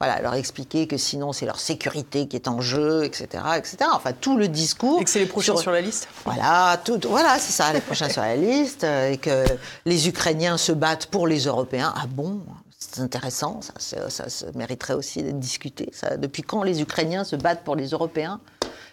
[0.00, 3.76] voilà, leur expliquer que sinon c'est leur sécurité qui est en jeu, etc., etc.
[3.92, 5.00] Enfin, tout le discours.
[5.00, 6.08] Et que c'est les prochains sur, la liste.
[6.24, 9.44] Voilà, tout, voilà, c'est ça, les prochains sur la liste, euh, et que
[9.86, 11.92] les Ukrainiens se battent pour les Européens.
[11.96, 12.40] Ah bon
[12.80, 15.90] c'est intéressant, ça, ça, ça, mériterait aussi d'être discuté.
[15.92, 16.16] Ça.
[16.16, 18.40] Depuis quand les Ukrainiens se battent pour les Européens?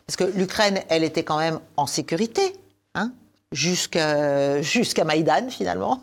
[0.06, 2.54] Parce que l'Ukraine, elle était quand même en sécurité,
[2.94, 3.12] hein,
[3.52, 6.02] jusqu'à jusqu'à Maïdan finalement,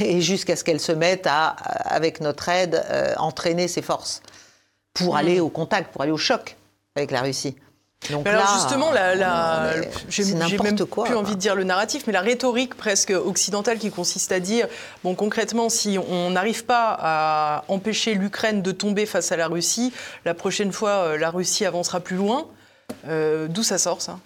[0.00, 4.22] et jusqu'à ce qu'elle se mette à, avec notre aide, euh, entraîner ses forces
[4.94, 6.56] pour aller au contact, pour aller au choc
[6.96, 7.56] avec la Russie.
[8.08, 9.74] Donc alors justement, la,
[10.08, 13.90] j'ai même quoi, plus envie de dire le narratif, mais la rhétorique presque occidentale qui
[13.90, 14.68] consiste à dire,
[15.04, 19.92] bon concrètement, si on n'arrive pas à empêcher l'Ukraine de tomber face à la Russie,
[20.24, 22.46] la prochaine fois, euh, la Russie avancera plus loin.
[23.06, 24.18] Euh, d'où ça sort, ça?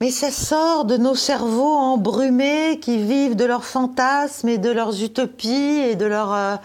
[0.00, 5.02] Mais ça sort de nos cerveaux embrumés qui vivent de leurs fantasmes et de leurs
[5.02, 6.56] utopies et de leur, euh,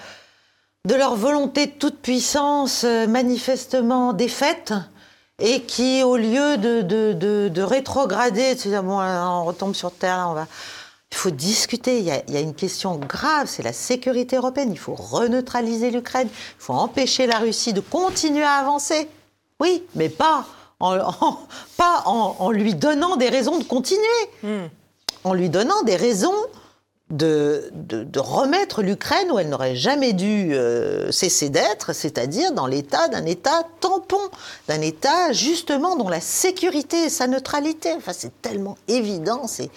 [0.86, 4.74] de leur volonté de toute puissance euh, manifestement défaite
[5.40, 9.92] et qui, au lieu de, de, de, rétrograder, de se dire, bon, on retombe sur
[9.92, 10.48] Terre, on va...
[11.14, 14.38] Il faut discuter, il y, a, il y a une question grave, c'est la sécurité
[14.38, 14.72] européenne.
[14.72, 19.10] Il faut reneutraliser l'Ukraine, il faut empêcher la Russie de continuer à avancer.
[19.60, 20.46] Oui, mais pas
[20.82, 21.38] en,
[21.78, 24.02] pas en, lui donnant des raisons de continuer,
[24.44, 24.68] hmm.
[25.24, 26.34] en lui donnant des raisons
[27.10, 33.10] de, de, remettre l'Ukraine où elle n'aurait jamais dû euh, cesser d'être, c'est-à-dire dans l'état
[33.10, 34.22] d'un État tampon,
[34.70, 39.70] d'un État justement dont la sécurité et sa neutralité, enfin c'est tellement évident, c'est...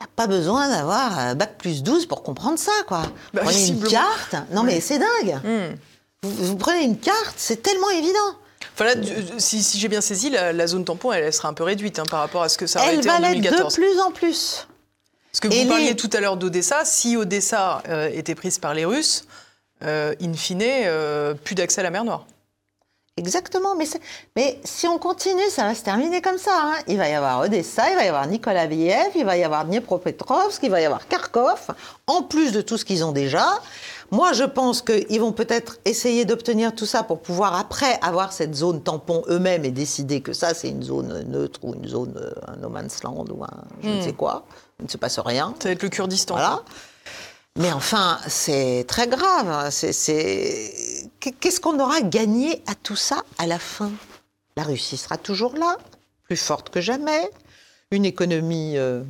[0.00, 3.02] Il n'y a pas besoin d'avoir bac plus 12 pour comprendre ça, quoi.
[3.34, 4.36] Bah, prenez une carte.
[4.52, 5.40] Non, mais c'est dingue.
[5.42, 5.74] Hmm.
[6.22, 8.36] vous, prenez une carte, c'est tellement évident
[9.38, 12.42] si, j'ai bien saisi, la, zone tampon, elle, sera un peu réduite hein, par rapport
[12.42, 13.24] à ce que ça aurait été en 2014.
[13.24, 14.68] Elle va l'être de plus en plus.
[15.30, 16.84] Parce que vous parliez tout à l'heure d'Odessa.
[16.84, 19.24] Si Odessa euh, était prise par les Russes,
[19.84, 22.26] euh, in fine, euh, plus d'accès à la mer Noire.
[23.16, 23.86] Exactement, mais,
[24.36, 26.52] mais si on continue, ça va se terminer comme ça.
[26.56, 26.78] Hein.
[26.86, 30.62] Il va y avoir Odessa, il va y avoir Nikolaviev, il va y avoir Dniepropetrovsk,
[30.62, 31.68] il va y avoir Kharkov,
[32.06, 33.60] en plus de tout ce qu'ils ont déjà.
[34.10, 38.54] Moi, je pense qu'ils vont peut-être essayer d'obtenir tout ça pour pouvoir après avoir cette
[38.54, 42.32] zone tampon eux-mêmes et décider que ça, c'est une zone neutre ou une zone, euh,
[42.46, 44.02] un no man's land ou un je ne hmm.
[44.02, 44.46] sais quoi.
[44.80, 45.54] Il ne se passe rien.
[45.60, 46.36] Ça va être le Kurdistan.
[46.36, 46.62] Voilà.
[47.58, 49.70] Mais enfin, c'est très grave.
[49.70, 53.90] Qu'est-ce qu'on aura gagné à tout ça à la fin?
[54.56, 55.76] La Russie sera toujours là,
[56.24, 57.30] plus forte que jamais,
[57.90, 59.02] une économie euh,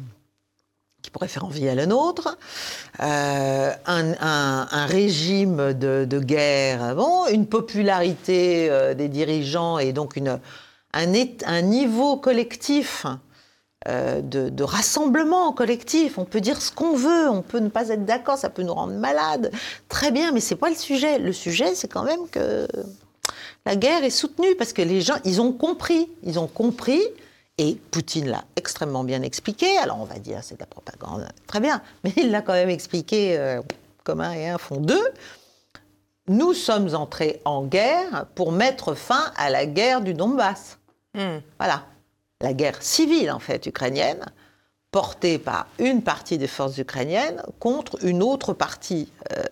[1.09, 2.37] qui pourrait faire envie à la nôtre,
[3.01, 10.39] euh, un, régime de, guerre, bon, une popularité euh, des dirigeants et donc une,
[10.93, 13.07] un, niveau collectif
[13.89, 16.19] euh, de, rassemblement collectif.
[16.19, 18.75] On peut dire ce qu'on veut, on peut ne pas être d'accord, ça peut nous
[18.75, 19.51] rendre malades.
[19.89, 21.19] Très bien, mais c'est pas le sujet.
[21.19, 22.69] Le sujet, c'est quand même que
[23.65, 27.01] la guerre est soutenue parce que les gens, ils ont compris, ils ont compris
[27.59, 29.77] et Poutine l'a extrêmement bien expliqué.
[29.79, 32.71] Alors on va dire c'est de la propagande, très bien, mais il l'a quand même
[32.71, 33.61] expliqué euh,
[34.05, 35.13] comme un et un font deux.
[36.29, 40.79] Nous sommes entrés en guerre pour mettre fin à la guerre du Donbass.
[41.15, 41.39] Hmm.
[41.59, 41.85] Voilà,
[42.41, 44.25] la guerre civile en fait ukrainienne,
[44.91, 49.43] portée par une partie des forces ukrainiennes contre une autre partie euh,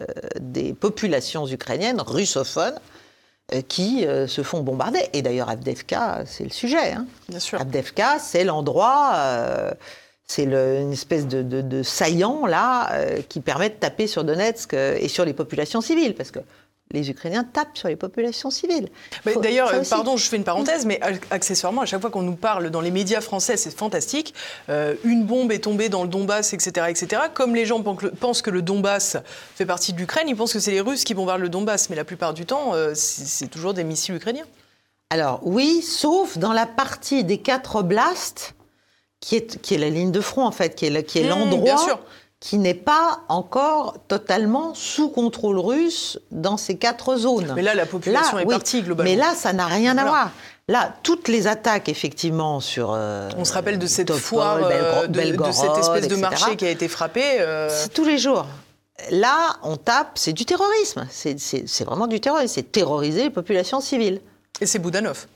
[0.41, 2.79] des populations ukrainiennes russophones
[3.69, 5.01] qui se font bombarder.
[5.13, 6.93] Et d'ailleurs, Abdevka, c'est le sujet.
[6.93, 7.07] Hein.
[7.29, 7.61] Bien sûr.
[7.61, 9.15] Abdevka, c'est l'endroit,
[10.27, 12.91] c'est une espèce de, de saillant, là,
[13.29, 16.15] qui permet de taper sur Donetsk et sur les populations civiles.
[16.15, 16.41] Parce que
[16.93, 18.89] les Ukrainiens tapent sur les populations civiles.
[19.43, 22.81] D'ailleurs, pardon, je fais une parenthèse, mais accessoirement, à chaque fois qu'on nous parle dans
[22.81, 24.35] les médias français, c'est fantastique.
[24.69, 27.23] Euh, une bombe est tombée dans le Donbass, etc., etc.
[27.35, 29.17] Comme les gens pensent que le Donbass
[29.55, 31.97] fait partie de l'Ukraine, ils pensent que c'est les Russes qui bombardent le Donbass, mais
[31.97, 34.47] la plupart du temps, euh, c'est toujours des missiles ukrainiens.
[35.11, 38.55] Alors oui, sauf dans la partie des quatre oblasts,
[39.21, 41.29] qui est, qui est la ligne de front en fait, qui est, qui est mmh,
[41.29, 42.01] l'endroit
[42.41, 47.53] qui n'est pas encore totalement sous contrôle russe dans ces quatre zones.
[47.57, 49.11] Mais là, la population est partie globalement.
[49.11, 50.31] Mais là, ça n'a rien à voir.
[50.69, 52.93] Là, toutes les attaques, effectivement, sur.
[52.93, 55.21] Euh, On se rappelle de cette foire, euh, de,
[55.53, 57.23] cette espèce de marché qui a été frappé.
[57.41, 57.69] Euh.
[57.71, 58.47] C'est tous les jours.
[59.11, 61.07] Là, on tape, c'est du terrorisme.
[61.11, 62.53] C'est vraiment du terrorisme.
[62.53, 64.21] C'est terroriser les populations civiles.
[64.61, 65.27] Et c'est Boudanov.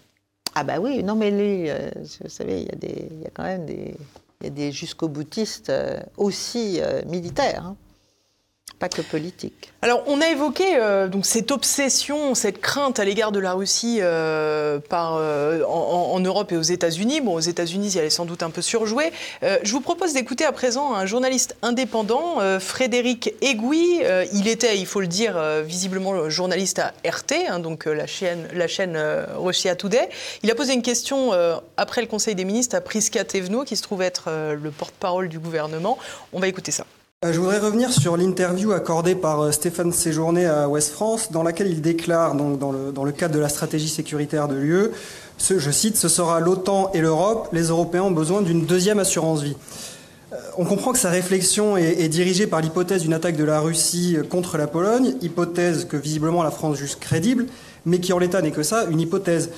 [0.54, 3.94] Ah, bah oui, non, mais lui, vous savez, il y, y, a quand même des
[4.40, 7.66] il y a des jusqu'au boutistes euh, aussi euh, militaires.
[7.66, 7.76] Hein
[8.78, 9.72] pas que politique.
[9.82, 13.98] Alors, on a évoqué euh, donc cette obsession, cette crainte à l'égard de la Russie
[14.00, 17.20] euh, euh, en, Europe et aux États-Unis.
[17.20, 19.12] Bon, aux États-Unis, elle est sans doute un peu surjouée.
[19.42, 24.00] je vous propose d'écouter à présent un journaliste indépendant, Frédéric Egui.
[24.32, 28.68] il était, il faut le dire, visiblement journaliste à RT, hein, donc la chaîne, la
[28.68, 28.98] chaîne
[29.36, 30.08] Russia Today.
[30.42, 31.32] Il a posé une question
[31.76, 35.38] après le Conseil des ministres à Priska Tevno, qui se trouve être le porte-parole du
[35.38, 35.98] gouvernement.
[36.32, 36.84] On va écouter ça.
[37.22, 41.42] Euh, je voudrais revenir sur l'interview accordée par euh, Stéphane Séjourné à Ouest France, dans
[41.42, 44.88] laquelle il déclare, dans le, cadre de la stratégie sécuritaire de l'UE,
[45.38, 49.54] je cite, ce sera l'OTAN et l'Europe, les Européens ont besoin d'une deuxième assurance vie.
[50.32, 54.16] Euh, on comprend que sa réflexion est dirigée par l'hypothèse d'une attaque de la Russie
[54.30, 57.44] contre la Pologne, hypothèse que visiblement la France juge crédible,
[57.84, 59.50] mais qui en l'état n'est que ça, une hypothèse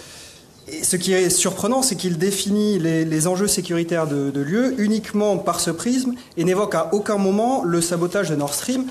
[0.82, 5.60] ce qui est surprenant, c'est qu'il définit les, enjeux sécuritaires de, de l'UE uniquement par
[5.60, 8.84] ce prisme et n'évoque à aucun moment le sabotage de Nord Stream.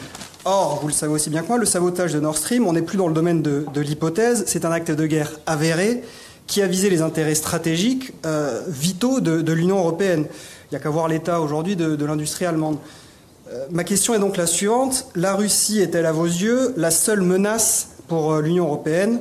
[0.43, 2.81] Or, vous le savez aussi bien que moi, le sabotage de Nord Stream, on n'est
[2.81, 6.03] plus dans le domaine de, l'hypothèse, c'est un acte de guerre avéré
[6.47, 10.25] qui a visé les intérêts stratégiques euh, vitaux de, l'Union européenne.
[10.27, 12.77] Il n'y a qu'à voir l'état aujourd'hui de, l'industrie allemande.
[13.51, 15.05] Euh, ma question est donc la suivante.
[15.15, 19.19] La Russie est-elle à vos yeux la seule menace pour euh, l'Union européenne?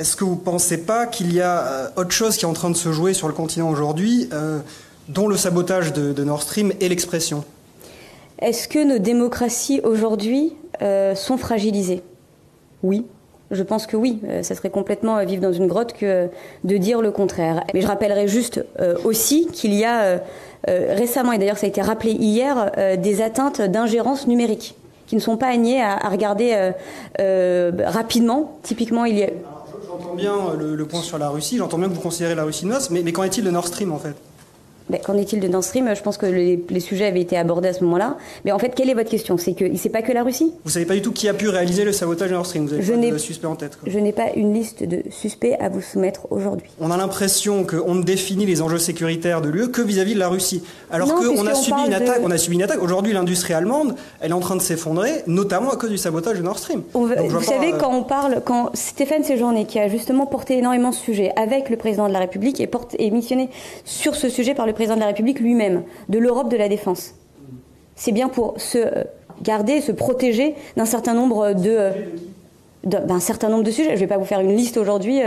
[0.00, 2.54] Est-ce que vous ne pensez pas qu'il y a euh, autre chose qui est en
[2.54, 4.60] train de se jouer sur le continent aujourd'hui, euh,
[5.08, 7.44] dont le sabotage de, Nord Stream et l'expression?
[8.38, 12.02] Est-ce que nos démocraties aujourd'hui euh, sont fragilisées?
[12.82, 13.04] Oui.
[13.50, 16.28] Je pense que oui, ça serait complètement vivre dans une grotte que
[16.62, 17.64] de dire le contraire.
[17.74, 18.64] Mais je rappellerai juste
[19.02, 20.20] aussi qu'il y a
[20.68, 24.76] récemment, et d'ailleurs ça a été rappelé hier, des atteintes d'ingérence numérique
[25.08, 26.70] qui ne sont pas à, à regarder
[27.18, 28.60] rapidement.
[28.62, 29.30] Typiquement, il y a
[29.90, 32.90] j'entends bien le, point sur la Russie, j'entends bien que vous considérez la Russie noce,
[32.90, 34.16] mais, mais qu'en est-il de Nord Stream en fait?
[34.98, 35.92] Qu'en est-il de Nord Stream?
[35.94, 38.16] Je pense que les, sujets avaient été abordés à ce moment-là.
[38.44, 39.36] Mais en fait, quelle est votre question?
[39.36, 40.52] C'est que c'est pas que la Russie?
[40.64, 42.74] Vous savez pas du tout qui a pu réaliser le sabotage de Nord Stream Vous
[42.74, 45.68] avez je pas de suspects en tête Je n'ai pas une liste de suspects à
[45.68, 46.70] vous soumettre aujourd'hui.
[46.80, 50.28] On a l'impression qu'on ne définit les enjeux sécuritaires de l'UE que vis-à-vis de la
[50.28, 50.62] Russie.
[50.90, 52.82] Alors qu'on a, subi une attaque, on a subi une attaque.
[52.82, 56.42] Aujourd'hui, l'industrie allemande, elle est en train de s'effondrer, notamment à cause du sabotage de
[56.42, 56.82] Nord Stream.
[56.94, 57.08] vous
[57.42, 61.32] savez, euh, quand on parle, quand Stéphane Séjourné, qui a justement porté énormément ce sujet
[61.36, 63.50] avec le président de la République et, porte, et missionné
[63.84, 66.66] sur ce sujet par le président de la République lui-même, même de l'Europe de la
[66.66, 67.14] défense.
[67.96, 69.04] C'est bien pour se euh,
[69.42, 71.90] garder, se protéger d'un certain nombre de euh,
[72.84, 73.90] d'un certain nombre de sujets.
[73.90, 75.20] Je ne vais pas vous faire une liste aujourd'hui.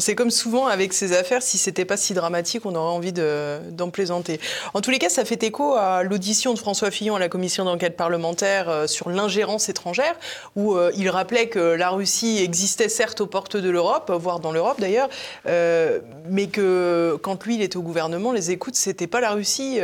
[0.00, 3.90] C'est comme souvent avec ces affaires, si c'était pas si dramatique, on aurait envie d'en
[3.90, 4.40] plaisanter.
[4.74, 7.64] En tous les cas, ça fait écho à l'audition de François Fillon à la commission
[7.64, 10.14] d'enquête parlementaire euh, sur l'ingérence étrangère,
[10.56, 14.52] où euh, il rappelait que la Russie existait certes aux portes de l'Europe, voire dans
[14.52, 15.08] l'Europe d'ailleurs,
[15.46, 19.80] euh, mais que quand lui il était au gouvernement, les écoutes c'était pas la Russie,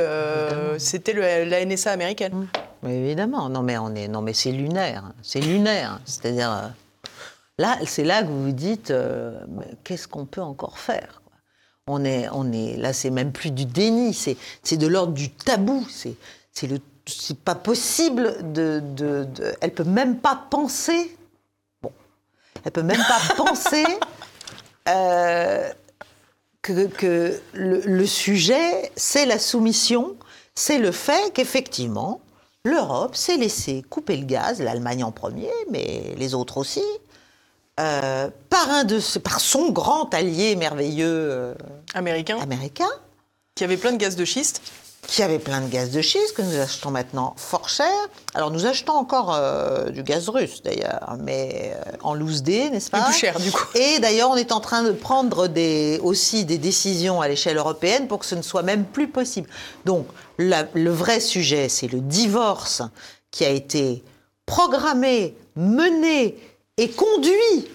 [0.79, 2.47] c'était la NSA américaine.
[2.87, 6.73] évidemment, non mais on est, non mais c'est lunaire, c'est lunaire, c'est-à-dire.
[7.59, 9.39] Là, c'est là que vous vous dites, euh,
[9.85, 11.23] qu'est-ce qu'on peut encore faire
[11.87, 15.87] on est, on est, là, c'est même plus du déni, c'est, de l'ordre du tabou.
[15.91, 16.17] C'est,
[16.53, 19.29] c'est pas possible de, de,
[19.61, 21.17] elle peut même pas penser.
[21.83, 21.93] Bon,
[22.65, 23.85] elle peut même pas penser
[24.89, 25.71] euh,
[26.63, 30.17] que, que le, le, sujet, c'est la soumission,
[30.55, 32.23] c'est le fait qu'effectivement,
[32.65, 36.83] l'Europe s'est laissée couper le gaz, l'Allemagne en premier, mais les autres aussi,
[37.81, 41.57] euh, par, un de par son grand allié merveilleux
[41.93, 42.39] américain.
[42.41, 42.89] américain,
[43.57, 44.63] qui avait plein de gaz de schiste.
[45.09, 47.93] qui avait plein de gaz de schiste que nous achetons maintenant fort cher.
[48.35, 52.91] Alors nous achetons encore euh, du gaz russe d'ailleurs, mais euh, en loose day, n'est-ce
[52.91, 53.67] pas Plus cher du coup.
[53.75, 58.07] Et d'ailleurs on est en train de prendre des, aussi des décisions à l'échelle européenne
[58.07, 59.49] pour que ce ne soit même plus possible.
[59.85, 60.07] Donc
[60.39, 62.83] le vrai sujet, c'est le divorce
[63.31, 64.05] qui a été
[64.47, 66.37] programmé, mené
[66.77, 67.69] et conduit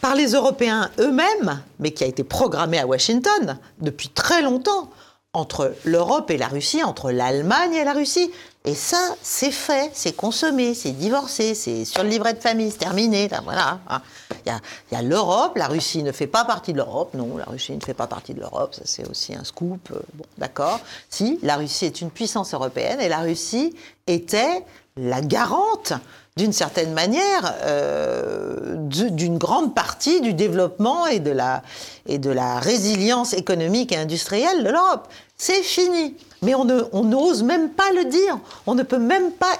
[0.00, 4.90] par les Européens eux-mêmes, mais qui a été programmé à Washington depuis très longtemps
[5.34, 8.30] entre l'Europe et la Russie, entre l'Allemagne et la Russie.
[8.64, 12.78] Et ça, c'est fait, c'est consommé, c'est divorcé, c'est sur le livret de famille, c'est
[12.78, 13.28] terminé.
[13.44, 13.80] voilà.
[13.88, 14.02] Hein.
[14.46, 14.52] Il
[14.92, 17.14] y a, l'Europe, la Russie ne fait pas partie de l'Europe.
[17.14, 19.90] Non, la Russie ne fait pas partie de l'Europe, ça c'est aussi un scoop.
[19.92, 20.80] Euh, bon, d'accord.
[21.10, 23.74] Si, la Russie est une puissance européenne et la Russie
[24.06, 24.64] était
[24.96, 25.92] la garante
[26.38, 31.62] d'une certaine manière, euh, d'une grande partie du développement et de, la,
[32.06, 35.08] et de la résilience économique et industrielle de l'Europe.
[35.36, 36.14] C'est fini.
[36.42, 38.38] Mais on n'ose même pas le dire.
[38.66, 39.52] On ne peut même pas.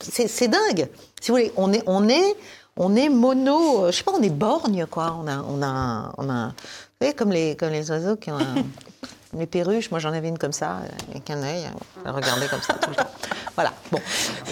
[0.00, 0.88] C'est dingue.
[1.20, 2.36] Si vous voulez, on est, on est,
[2.76, 3.86] on est mono.
[3.86, 5.16] Je sais pas, on est borgne, quoi.
[5.18, 6.48] On a, on a, on a.
[6.48, 8.56] Vous voyez, comme les, comme les oiseaux qui ont un,
[9.34, 11.66] les perruches, moi j'en avais une comme ça, avec un œil,
[12.04, 13.10] je regardais comme ça tout le temps.
[13.54, 13.98] Voilà, bon.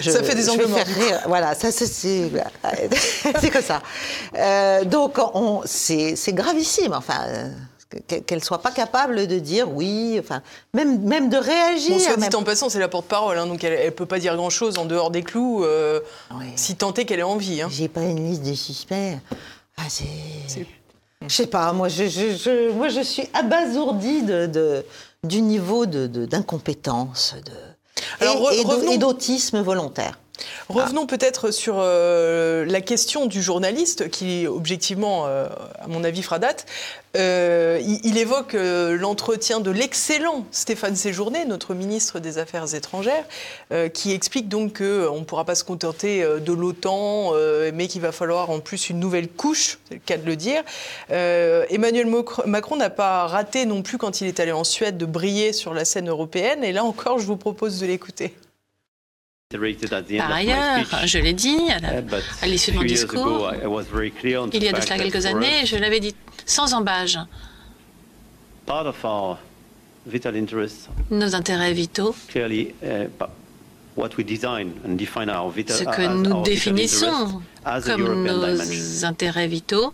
[0.01, 0.79] ça fait des angles morts.
[1.27, 2.31] Voilà, ça c'est
[3.51, 3.81] comme ça.
[4.35, 5.19] Euh, donc
[5.65, 7.51] c'est gravissime, enfin
[8.07, 10.41] qu'elle soit pas capable de dire oui, enfin
[10.73, 11.97] même même de réagir.
[11.97, 14.35] Bon, soit dit en passant, c'est la porte-parole, hein, donc elle, ne peut pas dire
[14.35, 16.01] grand-chose en dehors des clous, euh,
[16.55, 17.61] si tant est qu'elle ait envie.
[17.61, 17.67] Hein.
[17.71, 19.17] J'ai pas une liste de suspects.
[19.77, 20.65] Ah, c'est
[21.21, 24.85] je sais pas, moi je, je, moi je suis abasourdie de, de
[25.23, 30.19] du niveau d'incompétence de, de, et d'autisme volontaire.
[30.69, 35.47] Revenons peut-être sur euh, la question du journaliste qui, objectivement, euh,
[35.79, 36.65] à mon avis, fera date.
[37.15, 43.23] Euh, il, évoque l'entretien de l'excellent Stéphane Séjourné, notre ministre des Affaires étrangères,
[43.93, 47.31] qui explique donc qu'on ne pourra pas se contenter de l'OTAN,
[47.73, 50.61] mais qu'il va falloir en plus une nouvelle couche, c'est le cas de le dire.
[51.09, 52.07] Emmanuel
[52.45, 55.73] Macron n'a pas raté non plus quand il est allé en Suède de briller sur
[55.73, 58.33] la scène européenne, et là encore, je vous propose de l'écouter.
[60.17, 61.57] Par ailleurs, je l'ai dit
[62.41, 63.51] à l'issue de mon discours,
[64.53, 67.19] il y a de cela quelques années, je l'avais dit sans embâge.
[71.09, 72.41] Nos intérêts vitaux, uh,
[73.97, 77.41] ce que nous définissons
[77.85, 79.93] comme nos intérêts vitaux,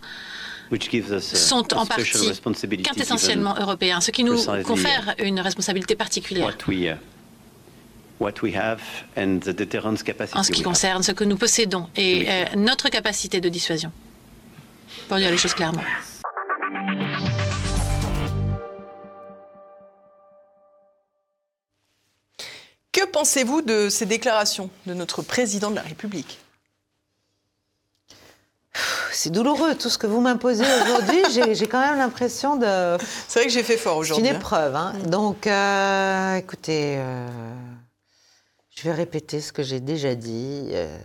[1.20, 6.56] sont en partie quintessentiellement européens, ce qui nous confère une responsabilité particulière.
[10.34, 13.92] En ce qui concerne ce que nous possédons et euh, notre capacité de dissuasion,
[15.08, 15.82] pour dire les choses clairement.
[22.92, 26.38] Que pensez-vous de ces déclarations de notre président de la République?
[29.12, 31.22] C'est douloureux, tout ce que vous m'imposez aujourd'hui.
[31.54, 32.96] j'ai quand même l'impression de.
[33.28, 34.24] C'est vrai que j'ai fait fort aujourd'hui.
[34.24, 34.40] C'est une hein.
[34.40, 34.74] épreuve.
[34.74, 34.94] Hein.
[35.06, 37.28] Donc, euh, écoutez, euh,
[38.74, 40.68] je vais répéter ce que j'ai déjà dit.
[40.72, 40.98] Euh,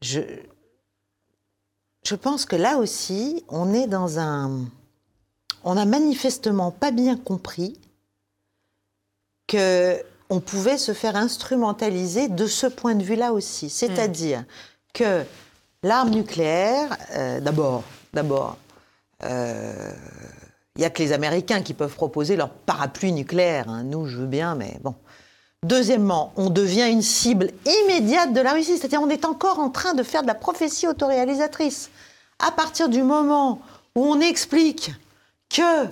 [0.00, 0.20] je,
[2.04, 4.64] je pense que là aussi, on est dans un...
[5.64, 7.80] On n'a manifestement pas bien compris
[9.48, 13.70] que on pouvait se faire instrumentaliser de ce point de vue-là aussi.
[13.70, 14.44] C'est-à-dire
[14.92, 15.24] que
[15.82, 18.56] l'arme nucléaire, euh, d'abord, d'abord,
[19.22, 19.92] euh,
[20.74, 23.68] il n'y a que les Américains qui peuvent proposer leur parapluie nucléaire.
[23.68, 23.84] Hein.
[23.84, 24.94] Nous, je veux bien, mais bon.
[25.64, 29.94] Deuxièmement, on devient une cible immédiate de la Russie, c'est-à-dire on est encore en train
[29.94, 31.90] de faire de la prophétie autoréalisatrice.
[32.38, 33.60] À partir du moment
[33.94, 34.92] où on explique
[35.48, 35.86] que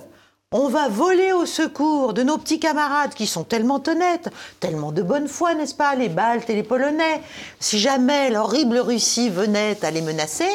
[0.51, 4.29] on va voler au secours de nos petits camarades qui sont tellement honnêtes,
[4.61, 7.21] tellement de bonne foi, n'est-ce pas, les Baltes et les Polonais,
[7.59, 10.49] si jamais l'horrible Russie venait à les menacer,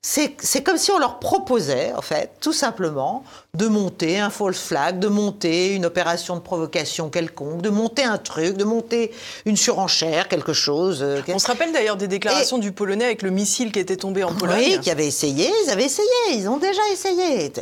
[0.00, 3.24] c'est comme si on leur proposait, en fait, tout simplement,
[3.54, 8.16] de monter un false flag, de monter une opération de provocation quelconque, de monter un
[8.16, 9.12] truc, de monter
[9.44, 11.02] une surenchère, quelque chose.
[11.02, 14.22] Euh, on se rappelle d'ailleurs des déclarations du Polonais avec le missile qui était tombé
[14.22, 14.56] en Pologne.
[14.56, 17.52] Oui, qui avait essayé, ils avaient essayé, ils ont déjà essayé.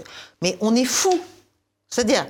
[0.43, 1.19] Mais on est fou.
[1.89, 2.27] C'est-à-dire,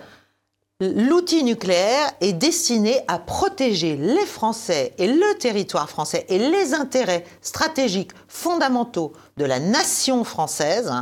[0.78, 7.24] L'outil nucléaire est destiné à protéger les Français et le territoire français et les intérêts
[7.40, 10.92] stratégiques fondamentaux de la nation française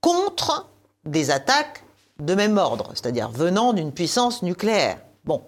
[0.00, 0.68] contre
[1.04, 1.84] des attaques
[2.18, 4.98] de même ordre, c'est-à-dire venant d'une puissance nucléaire.
[5.24, 5.42] Bon,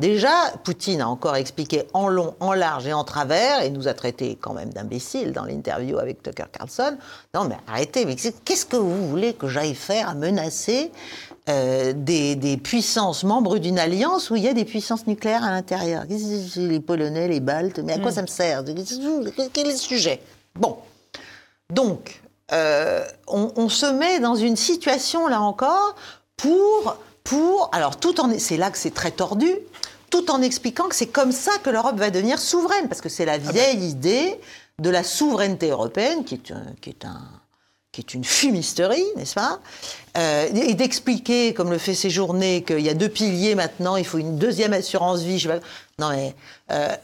[0.00, 0.30] Déjà,
[0.64, 4.38] Poutine a encore expliqué en long, en large et en travers, et nous a traité
[4.40, 6.96] quand même d'imbéciles dans l'interview avec Tucker Carlson.
[7.34, 10.90] Non, mais arrêtez, mais qu'est-ce que vous voulez que j'aille faire à menacer
[11.50, 16.04] euh, des, puissances membres d'une alliance où il y a des puissances nucléaires à l'intérieur
[16.56, 18.14] Les Polonais, les Baltes, mais à quoi mm.
[18.14, 18.64] ça me sert
[19.52, 20.20] Quel est le sujet?
[20.54, 20.76] Bon.
[21.70, 22.20] Donc,
[22.52, 25.94] euh, on, se met dans une situation, là encore,
[26.36, 29.50] pour, pour alors tout en, c'est là que c'est très tordu,
[30.10, 33.24] tout en expliquant que c'est comme ça que l'Europe va devenir souveraine, parce que c'est
[33.24, 33.52] la ah ben.
[33.52, 34.40] vieille idée
[34.78, 37.39] de la souveraineté européenne, qui est, qui est, un,
[37.92, 39.60] qui est une fumisterie, n'est-ce pas
[40.16, 44.18] euh, Et d'expliquer, comme le fait Séjourné, qu'il y a deux piliers maintenant, il faut
[44.18, 45.44] une deuxième assurance vie.
[45.98, 46.34] Non mais,
[46.70, 46.94] euh,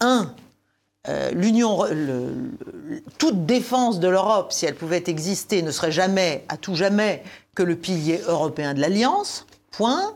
[0.00, 0.34] un,
[1.08, 1.84] euh, l'Union,
[3.18, 7.22] toute défense de l'Europe, si elle pouvait exister, ne serait jamais, à tout jamais,
[7.54, 9.46] que le pilier européen de l'Alliance.
[9.70, 10.14] Point.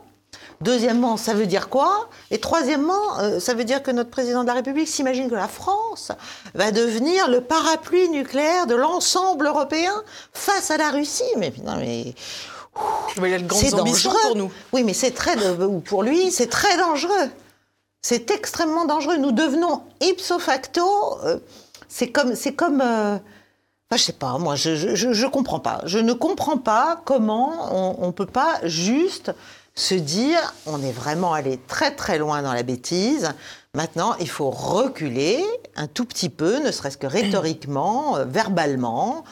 [0.61, 2.09] Deuxièmement, ça veut dire quoi?
[2.31, 5.47] Et troisièmement, euh, ça veut dire que notre président de la République s'imagine que la
[5.47, 6.11] France
[6.55, 9.93] va devenir le parapluie nucléaire de l'ensemble européen
[10.33, 11.23] face à la Russie.
[11.37, 12.15] Mais non, mais.
[13.43, 14.51] grandes ambitions pour nous.
[14.73, 15.35] Oui, mais c'est très.
[15.85, 17.29] Pour lui, c'est très dangereux.
[18.01, 19.17] C'est extrêmement dangereux.
[19.17, 21.19] Nous devenons ipso facto.
[21.23, 21.37] Euh,
[21.87, 22.35] c'est comme.
[22.35, 23.17] C'est comme euh,
[23.91, 25.79] je sais pas, moi, je, je, comprends pas.
[25.85, 29.31] Je ne comprends pas comment on ne peut pas juste
[29.77, 33.33] se dire on est vraiment allé très très loin dans la bêtise.
[33.75, 39.23] Maintenant, il faut reculer un tout petit peu, ne serait-ce que rhétoriquement, euh, verbalement,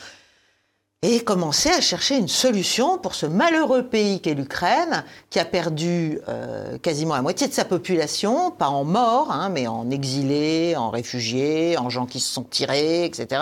[1.07, 6.19] et commencer à chercher une solution pour ce malheureux pays qu'est l'Ukraine, qui a perdu
[6.27, 10.89] euh, quasiment la moitié de sa population, pas en morts, hein, mais en exilés, en
[10.89, 13.39] réfugiés, en gens qui se sont tirés, etc.,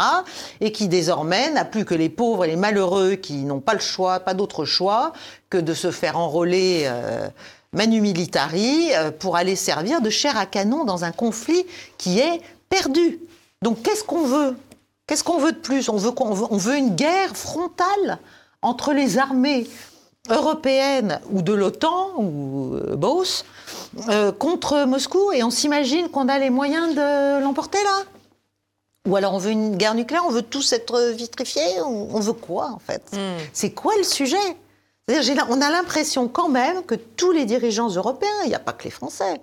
[0.60, 3.80] et qui désormais n'a plus que les pauvres et les malheureux qui n'ont pas le
[3.80, 5.14] choix, pas d'autre choix
[5.50, 6.84] que de se faire enrôler.
[6.86, 7.30] Euh,
[7.72, 11.66] manu militari euh, pour aller servir de chair à canon dans un conflit
[11.98, 12.40] qui est
[12.70, 13.20] perdu.
[13.64, 14.56] Donc qu'est-ce qu'on veut?
[15.08, 15.90] Qu'est-ce qu'on veut de plus?
[15.90, 18.20] On veut, on veut, une guerre frontale
[18.62, 19.68] entre les armées
[20.30, 23.44] européennes ou de l'OTAN ou euh, BOS
[24.08, 28.04] euh, contre Moscou et on s'imagine qu'on a les moyens de l'emporter là?
[29.06, 32.70] Ou alors on veut une guerre nucléaire, on veut tous être vitrifiés On veut quoi
[32.72, 33.04] en fait?
[33.12, 33.38] Hmm.
[33.52, 34.38] C'est quoi le sujet?
[35.50, 38.86] On a l'impression quand même que tous les dirigeants européens, il n'y a pas que
[38.86, 39.42] les Français,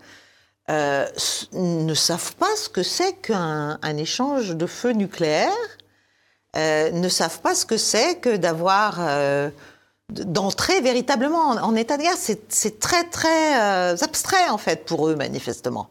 [0.70, 1.06] euh,
[1.52, 5.50] ne savent pas ce que c'est qu'un échange de feu nucléaire,
[6.56, 9.50] euh, ne savent pas ce que c'est que d'avoir euh,
[10.10, 12.16] d'entrer véritablement en, état de guerre.
[12.16, 13.54] C'est très très
[14.02, 15.88] abstrait en fait pour eux manifestement.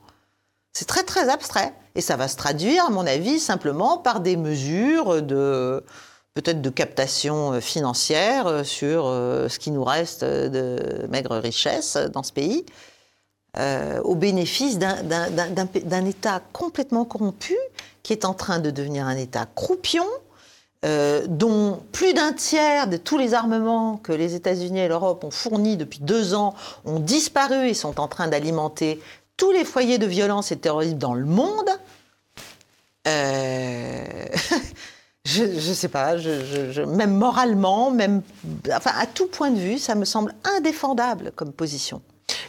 [0.71, 4.37] C'est très très abstrait et ça va se traduire, à mon avis, simplement par des
[4.37, 5.83] mesures de
[6.35, 12.65] peut-être de captation financière sur ce qui nous reste de maigre richesse dans ce pays.
[13.57, 17.57] Euh, au bénéfice d'un État complètement corrompu,
[18.03, 20.05] qui est en train de devenir un État croupion,
[20.85, 25.31] euh, dont plus d'un tiers de tous les armements que les États-Unis et l'Europe ont
[25.31, 26.53] fournis depuis deux ans
[26.85, 29.01] ont disparu et sont en train d'alimenter
[29.35, 31.69] tous les foyers de violence et de terrorisme dans le monde.
[33.07, 34.05] Euh,
[35.25, 36.17] je ne sais pas,
[36.85, 38.21] même moralement, même,
[38.69, 42.01] à tout point de vue, ça me semble indéfendable comme position.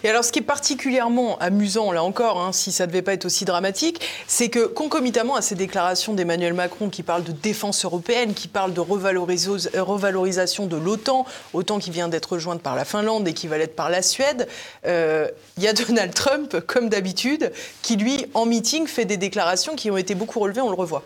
[0.04, 3.12] Et alors, ce qui est particulièrement amusant, là encore, hein, si ça ne devait pas
[3.12, 7.84] être aussi dramatique, c'est que concomitamment à ces déclarations d'Emmanuel Macron qui parlent de défense
[7.84, 13.28] européenne, qui parlent de revalorisation de l'OTAN, OTAN qui vient d'être rejointe par la Finlande
[13.28, 14.48] et qui va l'être par la Suède,
[14.86, 17.52] euh, il y a Donald Trump, comme d'habitude,
[17.82, 21.04] qui lui, en meeting, fait des déclarations qui ont été beaucoup relevées, on le revoit.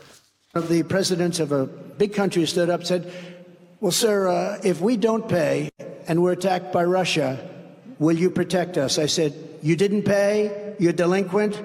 [0.54, 1.66] The presidents of a
[1.98, 3.04] big country stood up said,
[3.80, 5.68] "Well, sir, uh, if we don't pay
[6.08, 7.36] and we're attacked by Russia."
[7.98, 8.98] Will you protect us?
[8.98, 10.74] I said, You didn't pay?
[10.78, 11.62] You're delinquent?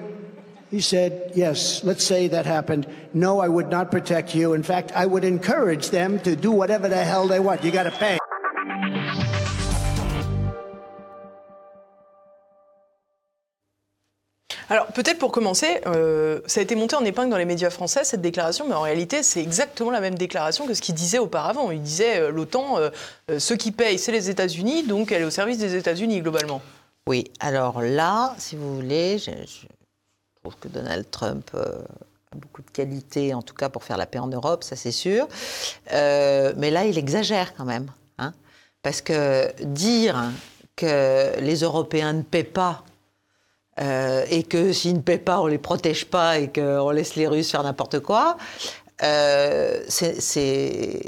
[0.70, 2.86] He said, Yes, let's say that happened.
[3.12, 4.52] No, I would not protect you.
[4.52, 7.64] In fact, I would encourage them to do whatever the hell they want.
[7.64, 8.19] You got to pay.
[14.70, 18.04] Alors peut-être pour commencer, euh, ça a été monté en épingle dans les médias français
[18.04, 21.72] cette déclaration, mais en réalité c'est exactement la même déclaration que ce qu'il disait auparavant.
[21.72, 22.90] Il disait euh, l'OTAN, euh,
[23.40, 26.62] ceux qui payent c'est les États-Unis, donc elle est au service des États-Unis globalement.
[27.08, 29.32] Oui, alors là, si vous voulez, je,
[30.40, 34.20] trouve que Donald Trump a beaucoup de qualités, en tout cas pour faire la paix
[34.20, 35.26] en Europe, ça c'est sûr.
[35.90, 37.90] mais là, il exagère quand même.
[38.18, 38.32] Hein,
[38.82, 40.30] parce que dire
[40.76, 42.84] que les Européens ne paient pas
[43.80, 47.26] euh, et que s'ils ne paient pas, on les protège pas et qu'on laisse les
[47.26, 48.36] Russes faire n'importe quoi,
[49.02, 51.00] euh, c'est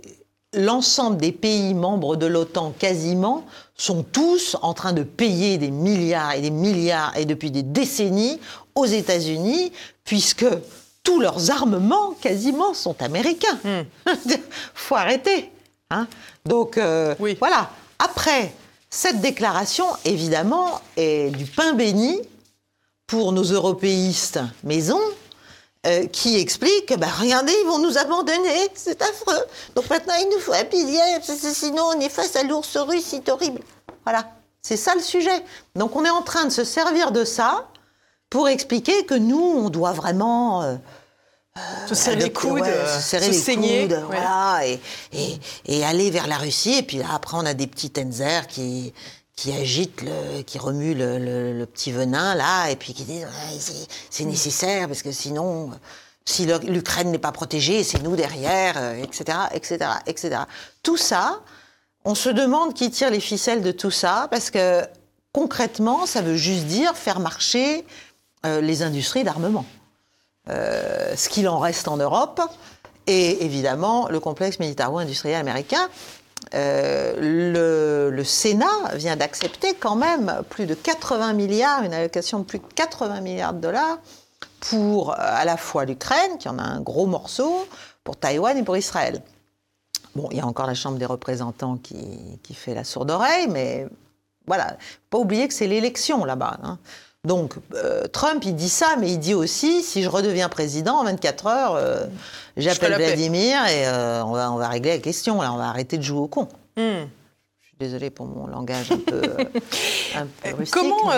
[0.55, 3.45] l'ensemble des pays membres de l'OTAN, quasiment,
[3.75, 8.39] sont tous en train de payer des milliards et des milliards, et depuis des décennies,
[8.75, 9.73] aux États-Unis,
[10.05, 10.47] puisque
[11.03, 13.59] tous leurs armements, quasiment, sont américains.
[13.65, 13.83] Hmm.
[14.75, 15.51] faut arrêter.
[15.91, 16.07] Hein
[16.47, 17.71] Donc, euh, voilà.
[17.99, 18.53] Après,
[18.89, 22.21] cette déclaration, évidemment, est du pain béni
[23.07, 25.01] pour nos européistes maison,
[25.85, 29.45] euh, qui explique bah, regardez, ils vont nous abandonner, c'est affreux.
[29.75, 33.29] Donc maintenant, il nous faut un pilier, sinon on est face à l'ours russe, c'est
[33.29, 33.61] horrible.
[34.05, 34.31] Voilà,
[34.61, 35.45] c'est ça le sujet.
[35.75, 37.69] Donc on est en train de se servir de ça
[38.31, 40.63] pour expliquer que nous, on doit vraiment.
[40.63, 40.77] Euh,
[41.87, 44.81] se serrer les coudes, se serrer les saigner, coudes, voilà, et,
[45.13, 46.79] et, et, aller vers la Russie.
[46.79, 48.95] Et puis là, après, on a des petits Tenzer qui,
[49.43, 53.23] qui agite, le, qui remue le, petit venin là, et puis qui dit
[54.09, 55.73] c'est nécessaire parce que sinon,
[56.25, 60.43] si l'Ukraine n'est pas protégée, c'est nous derrière, etc., etc., etc.
[60.85, 61.41] Tout ça,
[62.05, 64.83] on se demande qui tire les ficelles de tout ça parce que
[65.33, 67.85] concrètement, ça veut juste dire faire marcher
[68.47, 69.65] euh, les industries d'armement,
[70.51, 72.41] euh, ce qu'il en reste en Europe.
[73.09, 75.89] Et évidemment, le complexe militaro-industriel américain,
[76.55, 82.59] euh, le, Sénat vient d'accepter quand même plus de 80 milliards, une allocation de plus
[82.59, 83.99] de 80 milliards de dollars
[84.61, 87.67] pour euh, à la fois l'Ukraine, qui en a un gros morceau,
[88.05, 89.23] pour Taïwan et pour Israël.
[90.15, 93.87] Bon, il y a encore la Chambre des représentants qui, fait la sourde oreille, mais
[94.47, 94.77] voilà,
[95.09, 96.59] pas oublier que c'est l'élection là-bas.
[96.63, 96.79] Hein.
[97.25, 101.05] Donc, euh, Trump, il dit ça, mais il dit aussi, si je redeviens président en
[101.05, 102.05] 24 heures, euh,
[102.57, 105.41] j'appelle Vladimir et euh, on, va, on va régler la question.
[105.41, 106.49] Là, on va arrêter de jouer au con.
[106.77, 107.07] Hmm.
[107.61, 109.23] Je suis désolée pour mon langage un peu,
[110.57, 110.75] rustique.
[110.75, 111.11] Comment,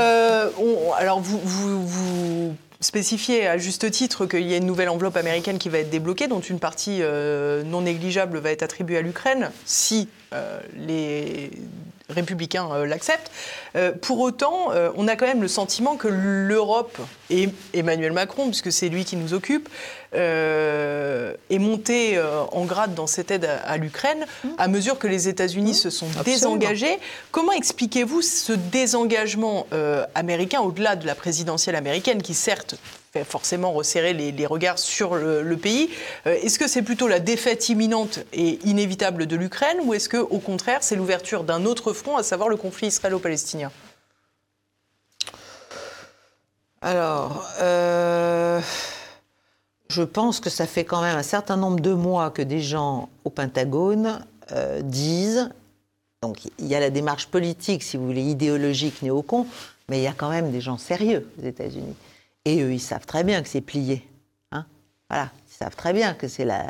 [0.93, 5.57] alors vous, vous, vous, spécifiez à juste titre qu'il y a une nouvelle enveloppe américaine
[5.57, 7.01] qui va être débloquée, dont une partie
[7.65, 10.11] non négligeable va être attribuée à l'Ukraine, si
[10.77, 11.51] les
[12.09, 13.31] républicains euh, l'acceptent.
[13.77, 16.99] Euh, pour autant, euh, on a quand même le sentiment que l'Europe
[17.31, 19.69] et Emmanuel Macron, puisque c'est lui qui nous occupe,
[20.17, 24.49] est monté en grade dans cette aide à, l'Ukraine mmh.
[24.59, 25.75] à mesure que les États-Unis mmh.
[25.75, 27.01] se sont désengagés.
[27.33, 29.67] Comment expliquez-vous ce désengagement
[30.15, 32.77] américain au-delà de la présidentielle américaine qui certes
[33.23, 35.91] forcément resserrer les, regards sur le, pays.
[36.27, 40.17] Euh, est-ce que c'est plutôt la défaite imminente et inévitable de l'Ukraine ou est-ce que,
[40.17, 43.71] au contraire, c'est l'ouverture d'un autre front, à savoir le conflit israélo-palestinien?
[46.83, 48.61] Alors, euh,
[49.89, 53.09] je pense que ça fait quand même un certain nombre de mois que des gens
[53.25, 55.51] au Pentagone euh, disent
[56.21, 59.47] donc il y a la démarche politique, si vous voulez, idéologique, néocon,
[59.89, 61.95] mais il y a quand même des gens sérieux aux États-Unis
[62.45, 64.07] et eux, ils savent très bien que c'est plié.
[64.53, 64.67] Hein
[65.09, 66.67] voilà, ils savent très bien que c'est la,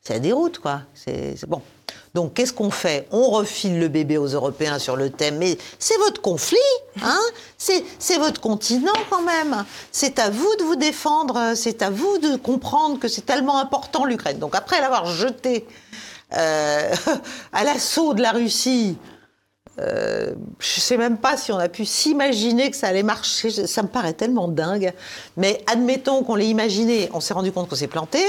[0.00, 0.82] c'est la déroute, quoi.
[0.94, 1.62] C'est bon.
[2.14, 3.08] Donc, qu'est-ce qu'on fait?
[3.10, 6.56] On refile le bébé aux Européens sur le thème, mais c'est votre conflit,
[7.02, 7.20] hein
[7.58, 9.64] c'est votre continent quand même.
[9.90, 14.04] C'est à vous de vous défendre, c'est à vous de comprendre que c'est tellement important
[14.04, 14.38] l'Ukraine.
[14.38, 15.66] Donc, après l'avoir jeté
[16.36, 16.94] euh,
[17.52, 18.96] à l'assaut de la Russie,
[19.80, 23.50] euh, je ne sais même pas si on a pu s'imaginer que ça allait marcher.
[23.50, 24.92] Ça me paraît tellement dingue.
[25.36, 28.20] Mais admettons qu'on l'ait imaginé, on s'est rendu compte qu'on s'est planté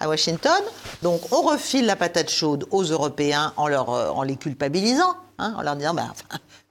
[0.00, 0.60] à Washington.
[1.02, 5.76] Donc on refile la patate chaude aux Européens en, euh, les culpabilisant, hein, en leur
[5.76, 6.12] disant bah,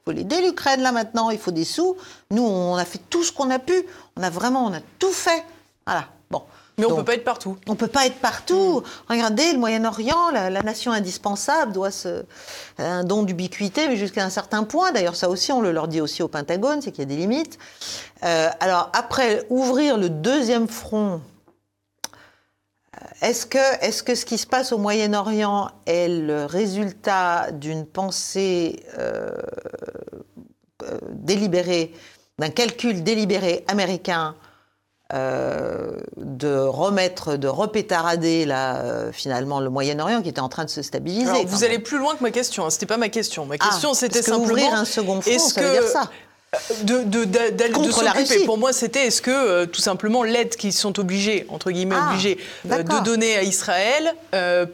[0.06, 1.98] faut l'aider l'Ukraine là maintenant, il faut des sous.
[2.32, 3.86] Nous, on a fait tout ce qu'on a pu.
[4.16, 5.44] On a vraiment, on a tout fait.
[5.86, 6.08] Voilà.
[6.80, 7.58] Mais on ne peut pas être partout.
[7.68, 8.84] On ne peut pas être partout.
[9.10, 12.24] Regardez, le Moyen-Orient, la, nation indispensable, doit se,
[12.78, 14.92] un don d'ubiquité, mais jusqu'à un certain point.
[14.92, 17.16] D'ailleurs, ça aussi, on le leur dit aussi au Pentagone, c'est qu'il y a des
[17.16, 17.58] limites.
[18.24, 21.20] Euh, alors, après, ouvrir le deuxième front,
[22.96, 27.88] euh, est-ce que, est que, ce qui se passe au Moyen-Orient est le résultat d'une
[27.88, 29.32] pensée euh,
[31.10, 31.92] délibérée,
[32.38, 34.36] d'un calcul délibéré américain
[35.14, 40.70] euh, de remettre, de repétarader là, euh, finalement le Moyen-Orient qui était en train de
[40.70, 41.46] se stabiliser.
[41.46, 42.66] vous allez plus loin que ma question.
[42.66, 42.70] Hein.
[42.70, 43.46] C'était pas ma question.
[43.46, 46.10] Ma ah, question, c'était simplement ouvrir un second front, ça veut dire ça
[46.84, 51.46] de, de, de, Pour moi, c'était est-ce que euh, tout simplement l'aide qu'ils sont obligés,
[51.50, 54.14] entre guillemets ah, obligés, de donner à Israël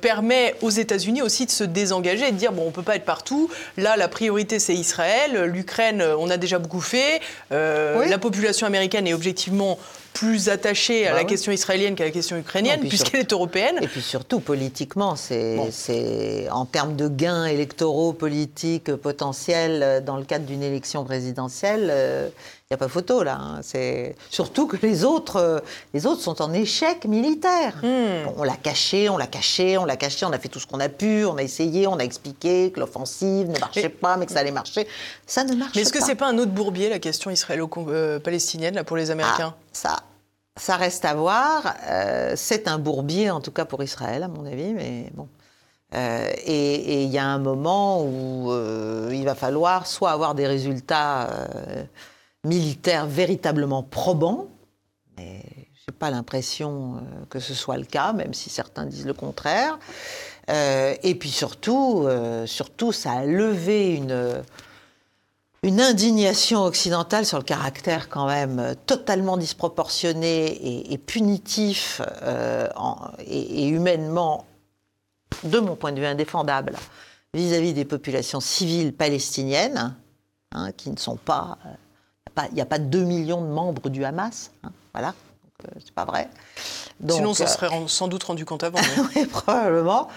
[0.01, 3.05] permet aux États-Unis aussi de se désengager et de dire bon, on peut pas être
[3.05, 3.51] partout.
[3.77, 5.43] Là, la priorité c'est Israël.
[5.43, 7.21] L'Ukraine, on a déjà beaucoup fait.
[7.51, 9.77] La population américaine est objectivement
[10.13, 13.77] plus attachée à bah la question israélienne qu'à la question ukrainienne, puisqu'elle est européenne.
[13.81, 20.23] Et puis surtout, politiquement, c'est en termes de gains électoraux politiques potentiels euh, dans le
[20.23, 22.29] cadre d'une élection présidentielle, euh,
[22.73, 23.37] n'y a pas photo là.
[23.39, 23.59] Hein.
[23.61, 25.59] C'est surtout que les autres, euh,
[25.93, 27.75] les autres sont en échec militaire.
[27.81, 28.29] Hmm.
[28.37, 30.79] on l'a caché, on l'a caché, on l'a caché, on a fait tout ce qu'on
[30.79, 34.31] a pu, on a essayé, on a expliqué que l'offensive ne marchait pas, mais que
[34.31, 34.87] ça allait marcher.
[35.25, 35.79] Ça ne marche pas.
[35.79, 39.55] Mais est-ce que c'est pas un autre bourbier la question israélo-palestinienne là pour les Américains?
[39.55, 40.03] Ah, Ça,
[40.55, 41.75] ça reste à voir.
[41.89, 45.27] Euh, c'est un bourbier en tout cas pour Israël à mon avis, mais bon.
[45.95, 50.47] Euh, et il y a un moment où euh, il va falloir soit avoir des
[50.47, 51.29] résultats
[52.45, 54.47] euh, militaires véritablement probants,
[55.17, 59.13] mais je n'ai pas l'impression que ce soit le cas, même si certains disent le
[59.13, 59.79] contraire.
[60.47, 62.07] et puis surtout,
[62.45, 64.43] surtout, ça a levé une,
[65.61, 72.01] une indignation occidentale sur le caractère quand même totalement disproportionné et, punitif
[73.25, 74.45] et, et humainement
[75.43, 76.73] de mon point de vue, indéfendable
[77.33, 79.95] vis-à-vis des populations civiles palestiniennes,
[80.51, 81.57] hein, qui ne sont pas.
[82.49, 84.51] Il n'y a pas 2 millions de membres du Hamas.
[84.63, 85.13] Hein, voilà.
[85.63, 86.29] Euh, c'est pas vrai.
[87.07, 88.79] Sinon, on s'en euh, serait sans doute rendu compte avant.
[89.15, 90.07] oui, probablement.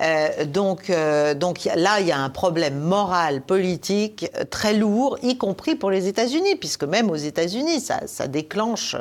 [0.00, 0.90] Euh, donc,
[1.36, 6.06] donc là, il y a un problème moral, politique très lourd, y compris pour les
[6.06, 8.96] États-Unis, puisque même aux États-Unis, ça, ça déclenche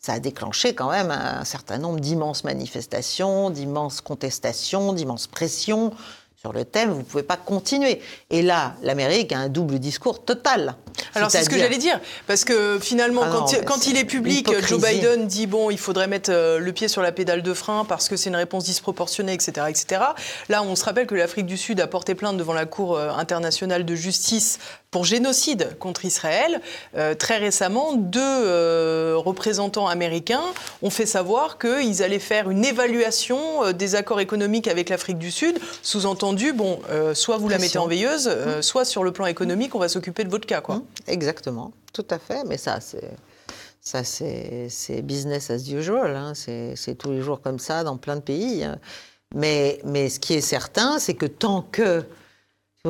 [0.00, 5.92] ça a déclenché quand même un certain nombre d'immenses manifestations, d'immenses contestations, d'immenses pressions
[6.40, 8.00] sur le thème, vous ne pouvez pas continuer.
[8.30, 10.76] Et là, l'Amérique a un double discours total.
[11.16, 14.80] Alors c'est ce que j'allais dire, parce que finalement, ah quand, il est public, Joe
[14.80, 18.08] Biden dit bon, il faudrait mettre euh, le pied sur la pédale de frein parce
[18.08, 20.02] que c'est une réponse disproportionnée, etc., etc.
[20.48, 23.10] Là, on se rappelle que l'Afrique du Sud a porté plainte devant la Cour euh,
[23.10, 24.60] internationale de justice
[24.90, 26.60] pour génocide contre Israël.
[26.96, 30.42] Euh, très récemment, deux euh, représentants américains
[30.82, 35.30] ont fait savoir qu'ils allaient faire une évaluation euh, des accords économiques avec l'Afrique du
[35.30, 35.58] Sud.
[35.82, 36.80] Sous-entendu, bon,
[37.14, 38.62] soit vous la mettez en veilleuse, mmh.
[38.62, 40.60] soit sur le plan économique, on va s'occuper de votre cas.
[40.60, 40.76] Quoi.
[40.76, 40.84] Mmh.
[41.08, 42.44] Exactement, tout à fait.
[42.46, 43.10] Mais ça, c'est.
[43.80, 46.14] Ça, c'est business as usual.
[46.14, 46.34] Hein.
[46.34, 48.64] C'est tous les jours comme ça dans plein de pays.
[48.64, 48.78] Hein.
[49.34, 52.04] Mais, mais ce qui est certain, c'est que tant que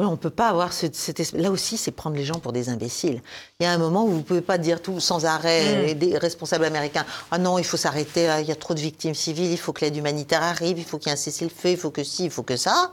[0.06, 0.96] on ne peut pas avoir cette,
[1.32, 3.22] Là aussi, c'est prendre les gens pour des imbéciles.
[3.60, 5.98] Il y a un moment où vous ne pouvez pas dire tout sans arrêt, mm.
[5.98, 9.50] des responsables américains, ah non, il faut s'arrêter, il y a trop de victimes civiles,
[9.50, 11.90] il faut que l'aide humanitaire arrive, il faut qu'il y ait un cessez-le-feu, il faut
[11.90, 12.92] que ci, il faut que ça.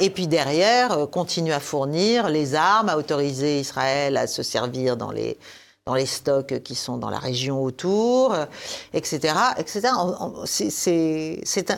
[0.00, 4.96] Et puis derrière, euh, continuer à fournir les armes, à autoriser Israël à se servir
[4.96, 5.38] dans les,
[5.86, 8.34] dans les stocks qui sont dans la région autour,
[8.92, 9.34] etc.
[9.58, 9.88] etc.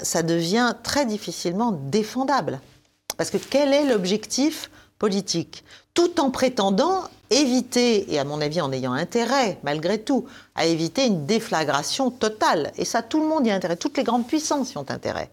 [0.03, 2.61] ça devient très difficilement défendable.
[3.17, 5.65] Parce que quel est l'objectif politique?
[5.95, 11.07] Tout en prétendant éviter, et à mon avis en ayant intérêt, malgré tout, à éviter
[11.07, 12.73] une déflagration totale.
[12.77, 15.31] Et ça, tout le monde y a intérêt, toutes les grandes puissances y ont intérêt.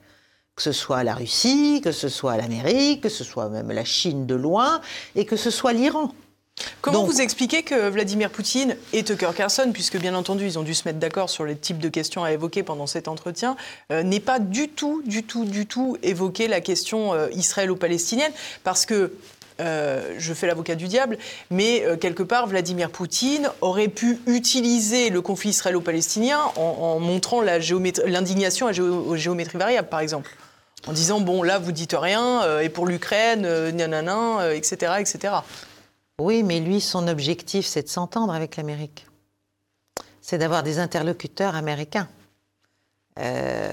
[0.55, 4.25] Que ce soit la Russie, que ce soit l'Amérique, que ce soit même la Chine
[4.25, 4.81] de loin,
[5.15, 6.13] et que ce soit l'Iran.
[6.83, 10.73] Comment vous expliquez que Vladimir Poutine et Tucker Carlson, puisque bien entendu ils ont dû
[10.73, 13.55] se mettre d'accord sur les types de questions à évoquer pendant cet entretien,
[13.91, 18.33] euh, n'aient pas du tout, du tout, du tout évoqué la question euh, israélo-palestinienne
[18.65, 19.13] Parce que
[19.61, 21.17] euh, je fais l'avocat du diable,
[21.49, 28.73] mais quelque part, Vladimir Poutine aurait pu utiliser le conflit israélo-palestinien en, montrant l'indignation à
[28.73, 30.35] géométrie variable, par exemple.
[30.85, 35.35] En disant, bon, là, vous dites rien, et pour l'Ukraine, nanana, etc., etc.
[36.19, 39.07] Oui, mais lui, son objectif, c'est de s'entendre avec l'Amérique.
[40.21, 42.07] C'est d'avoir des interlocuteurs américains
[43.19, 43.71] euh,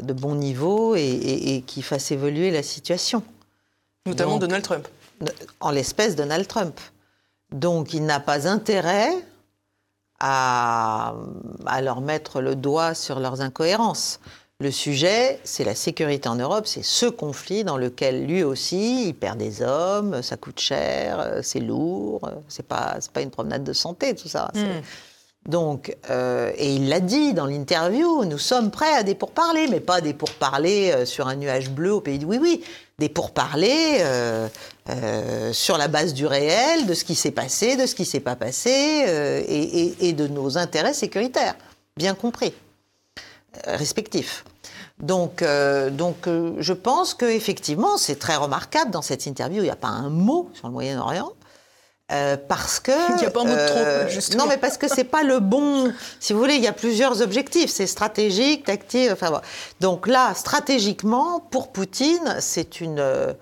[0.00, 3.22] de bon niveau et, qui fassent évoluer la situation.
[4.06, 4.88] Notamment Donald Trump.
[5.60, 6.78] En l'espèce, Donald Trump.
[7.50, 9.12] Donc, il n'a pas intérêt
[10.20, 11.14] à,
[11.66, 14.20] à, leur mettre le doigt sur leurs incohérences.
[14.62, 19.14] Le sujet, c'est la sécurité en Europe, c'est ce conflit dans lequel lui aussi, il
[19.14, 24.14] perd des hommes, ça coûte cher, c'est lourd, c'est pas, pas une promenade de santé,
[24.14, 24.52] tout ça.
[24.54, 24.82] Hmm.
[25.48, 29.80] Donc, euh, et il l'a dit dans l'interview, nous sommes prêts à des pourparlers, mais
[29.80, 32.62] pas des pourparlers euh, sur un nuage bleu au pays de oui-oui,
[33.00, 34.48] des pourparlers euh,
[35.52, 38.36] sur la base du réel, de ce qui s'est passé, de ce qui s'est pas
[38.36, 41.56] passé, et, et, de nos intérêts sécuritaires,
[41.96, 42.54] bien compris,
[43.66, 44.44] respectifs.
[45.02, 49.70] Donc, euh, donc euh, je pense qu'effectivement, c'est très remarquable dans cette interview, il n'y
[49.70, 51.32] a pas un mot sur le Moyen-Orient.
[52.10, 54.44] Euh, parce que il n'y a pas un mot de trop, justement.
[54.44, 55.90] non mais parce que c'est pas le bon
[56.20, 59.42] si vous voulez il y a plusieurs objectifs c'est stratégique tactique enfin voilà.
[59.80, 63.34] donc là stratégiquement pour Poutine c'est une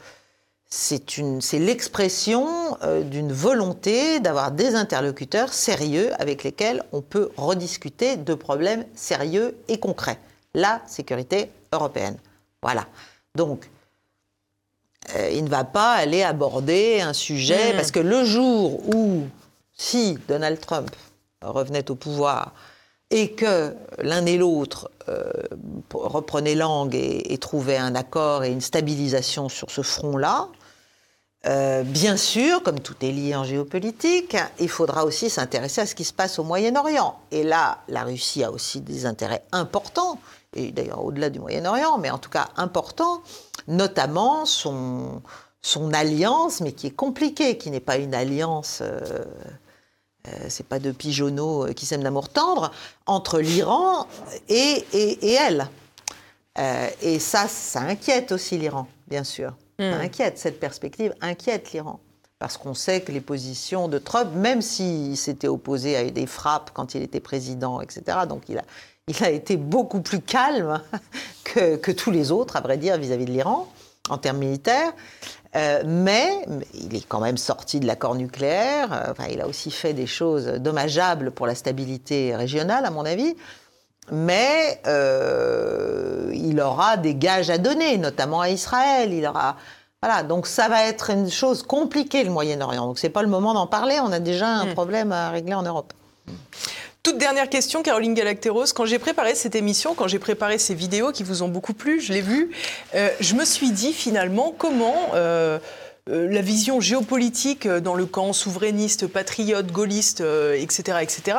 [0.73, 8.85] c'est l'expression d'une volonté d'avoir des interlocuteurs sérieux avec lesquels on peut rediscuter de problèmes
[8.95, 10.19] sérieux et concrets
[10.55, 12.17] la sécurité européenne.
[12.63, 12.87] Voilà.
[13.35, 13.69] Donc,
[15.17, 17.77] euh, il ne va pas aller aborder un sujet, hmm.
[17.77, 19.27] parce que le jour où
[19.77, 20.91] si Donald Trump
[21.43, 22.53] revenait au pouvoir
[23.11, 25.33] et que l'un et l'autre euh,
[25.93, 30.49] reprenaient langue et, trouvaient un accord et une stabilisation sur ce front-là,
[31.47, 35.95] euh, bien sûr, comme tout est lié en géopolitique, il faudra aussi s'intéresser à ce
[35.95, 37.19] qui se passe au Moyen-Orient.
[37.31, 40.19] Et là, la Russie a aussi des intérêts importants,
[40.55, 43.23] et d'ailleurs au-delà du Moyen-Orient, mais en tout cas importants,
[43.69, 45.23] notamment son,
[45.95, 48.81] alliance, mais qui est compliquée, qui n'est pas une alliance...
[48.83, 49.25] Euh,
[50.29, 52.71] euh, c'est pas de pigeonneaux qui s'aiment d'amour tendre,
[53.07, 54.07] entre l'Iran
[54.51, 55.67] et, et, elle.
[57.01, 59.55] et ça, ça inquiète aussi l'Iran, bien sûr.
[59.81, 59.95] Hmm.
[59.95, 62.01] inquiète, cette perspective inquiète l'Iran.
[62.39, 66.71] Parce qu'on sait que les positions de Trump, même s'il s'était opposé à des frappes
[66.75, 68.63] quand il était président, etc., donc il a,
[69.09, 70.83] il a été beaucoup plus calme
[71.45, 73.73] que, que tous les autres, à vrai dire, vis-à-vis de l'Iran,
[74.11, 74.93] en termes militaires.
[75.57, 78.93] Euh, mais il est quand même sorti de l'accord nucléaire.
[78.93, 83.07] Euh, enfin, il a aussi fait des choses dommageables pour la stabilité régionale, à mon
[83.07, 83.35] avis
[84.11, 89.13] mais euh, il aura des gages à donner, notamment à Israël.
[89.13, 89.57] Il aura
[90.03, 92.87] voilà, donc ça va être une chose compliquée le Moyen-Orient.
[92.87, 93.99] Donc c'est pas le moment d'en parler.
[94.03, 94.73] On a déjà un hmm.
[94.73, 95.93] problème à régler en Europe.
[97.03, 98.73] Toute dernière question, Caroline Galacteros.
[98.75, 102.01] Quand j'ai préparé cette émission, quand j'ai préparé ces vidéos qui vous ont beaucoup plu,
[102.01, 102.51] je l'ai vu,
[102.95, 105.59] euh, je me suis dit finalement comment euh,
[106.07, 111.39] la vision géopolitique dans le camp souverainiste, patriote, gaulliste, etc., etc.,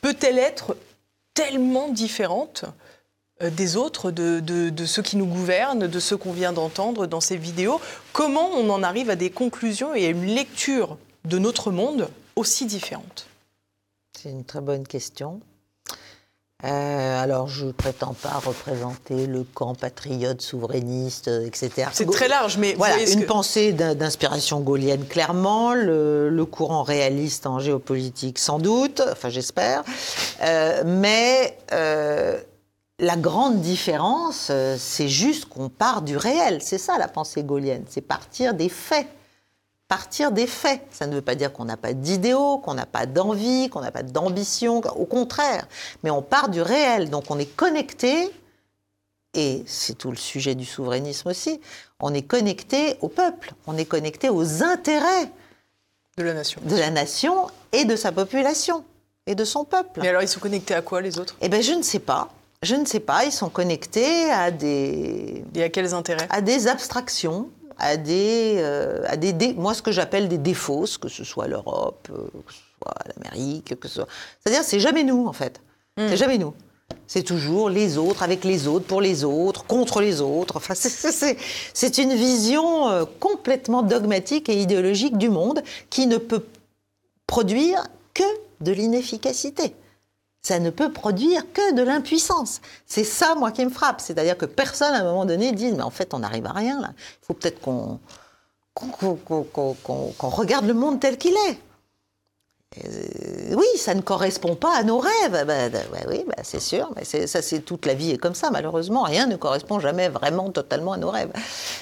[0.00, 0.76] peut-elle être
[1.38, 2.64] tellement différente
[3.42, 7.36] euh, des autres, de, ceux qui nous gouvernent, de ceux qu'on vient d'entendre dans ces
[7.36, 7.80] vidéos.
[8.12, 12.66] Comment on en arrive à des conclusions et à une lecture de notre monde aussi
[12.66, 13.28] différente?
[14.20, 15.40] C'est une très bonne question.
[16.64, 21.88] Euh, alors, je ne prétends pas représenter le camp patriote, souverainiste, euh, etc.
[21.92, 28.40] C'est très large, mais voilà, une pensée d'inspiration gaulienne, clairement, le, courant réaliste en géopolitique,
[28.40, 29.84] sans doute, enfin j'espère,
[30.42, 36.58] euh, mais la grande différence, c'est juste qu'on part du réel.
[36.60, 39.06] C'est ça la pensée gaulienne, c'est partir des faits
[39.88, 40.82] partir des faits.
[40.90, 43.90] Ça ne veut pas dire qu'on n'a pas d'idéaux, qu'on n'a pas d'envie, qu'on n'a
[43.90, 45.66] pas d'ambition, au contraire.
[46.04, 48.30] Mais on part du réel, donc on est connecté,
[49.34, 51.60] et c'est tout le sujet du souverainisme aussi,
[52.00, 55.30] on est connecté au peuple, on est connecté aux intérêts
[56.16, 56.60] de la nation.
[56.64, 58.84] De la nation et de sa population
[59.26, 60.00] et de son peuple.
[60.02, 61.36] Mais alors ils sont connectés à quoi les autres?
[61.40, 62.30] Eh bien je ne sais pas.
[62.62, 65.44] Je ne sais pas, ils sont connectés à des...
[65.54, 66.26] Et à quels intérêts?
[66.28, 71.08] À des abstractions, à des, euh, à des, moi ce que j'appelle des défauts, que
[71.08, 74.08] ce soit l'Europe, euh, que ce soit l'Amérique, que ce soit,
[74.40, 75.60] c'est-à-dire c'est jamais nous en fait,
[75.96, 76.16] c'est hmm.
[76.16, 76.54] jamais nous.
[77.06, 80.56] C'est toujours les autres, avec les autres, pour les autres, contre les autres.
[80.56, 86.44] Enfin, c'est une vision euh, complètement dogmatique et idéologique du monde qui ne peut
[87.26, 88.22] produire que
[88.60, 89.74] de l'inefficacité
[90.42, 92.60] ça ne peut produire que de l'impuissance.
[92.86, 94.00] C'est ça, moi, qui me frappe.
[94.00, 96.80] C'est-à-dire que personne, à un moment donné, dit, mais en fait, on n'arrive à rien,
[96.80, 96.90] là.
[96.96, 97.98] Il faut peut-être qu'on
[100.20, 101.58] regarde le monde tel qu'il est.
[102.84, 105.44] Euh, oui, ça ne correspond pas à nos rêves.
[105.46, 105.72] Ben,
[106.08, 106.90] oui, c'est sûr.
[106.96, 109.02] Mais ça, c'est toute la vie est comme ça, malheureusement.
[109.02, 111.32] Rien ne correspond jamais vraiment totalement à nos rêves.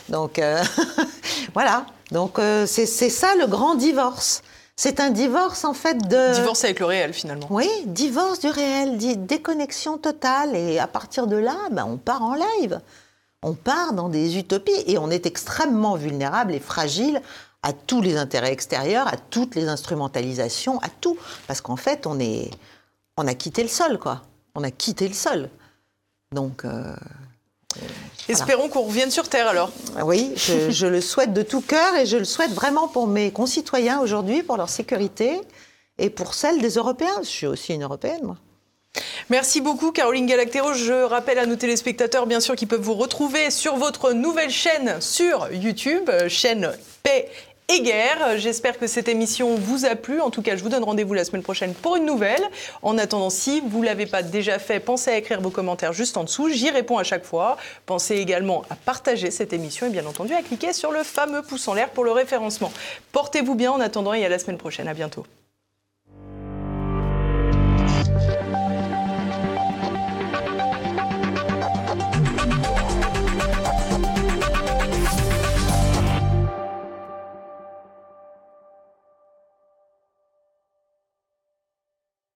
[0.08, 0.62] Donc, euh,
[1.54, 1.86] voilà.
[2.12, 4.42] Donc, euh, c'est ça le grand divorce.
[4.78, 6.34] C'est un divorce en fait de...
[6.34, 7.46] Divorce avec le réel finalement.
[7.48, 10.54] Oui, divorce du réel, déconnexion totale.
[10.54, 12.80] Et à partir de là, ben, on part en live.
[13.42, 17.22] On part dans des utopies et on est extrêmement vulnérable et fragile
[17.62, 21.16] à tous les intérêts extérieurs, à toutes les instrumentalisations, à tout.
[21.46, 22.50] Parce qu'en fait, on, est,
[23.16, 24.22] on a quitté le sol, quoi.
[24.54, 25.48] On a quitté le sol.
[26.32, 26.64] Donc...
[26.66, 26.94] Euh,
[28.28, 29.70] Espérons qu'on revienne sur Terre alors.
[30.02, 34.00] Oui, je, le souhaite de tout cœur et je le souhaite vraiment pour mes concitoyens
[34.00, 35.40] aujourd'hui, pour leur sécurité
[35.98, 37.20] et pour celle des Européens.
[37.22, 38.36] Je suis aussi une Européenne, moi.
[39.28, 40.72] Merci beaucoup Caroline Galactero.
[40.72, 45.00] Je rappelle à nos téléspectateurs bien sûr qu'ils peuvent vous retrouver sur votre nouvelle chaîne
[45.00, 46.72] sur YouTube, chaîne
[47.02, 47.28] Paix
[47.68, 48.38] et guerre.
[48.38, 50.20] J'espère que cette émission vous a plu.
[50.20, 52.42] En tout cas, je vous donne rendez-vous la semaine prochaine pour une nouvelle.
[52.82, 56.16] En attendant, si vous ne l'avez pas déjà fait, pensez à écrire vos commentaires juste
[56.16, 56.48] en dessous.
[56.50, 57.56] J'y réponds à chaque fois.
[57.86, 61.66] Pensez également à partager cette émission et bien entendu à cliquer sur le fameux pouce
[61.68, 62.72] en l'air pour le référencement.
[63.12, 64.88] Portez-vous bien en attendant et à la semaine prochaine.
[64.88, 65.26] À bientôt.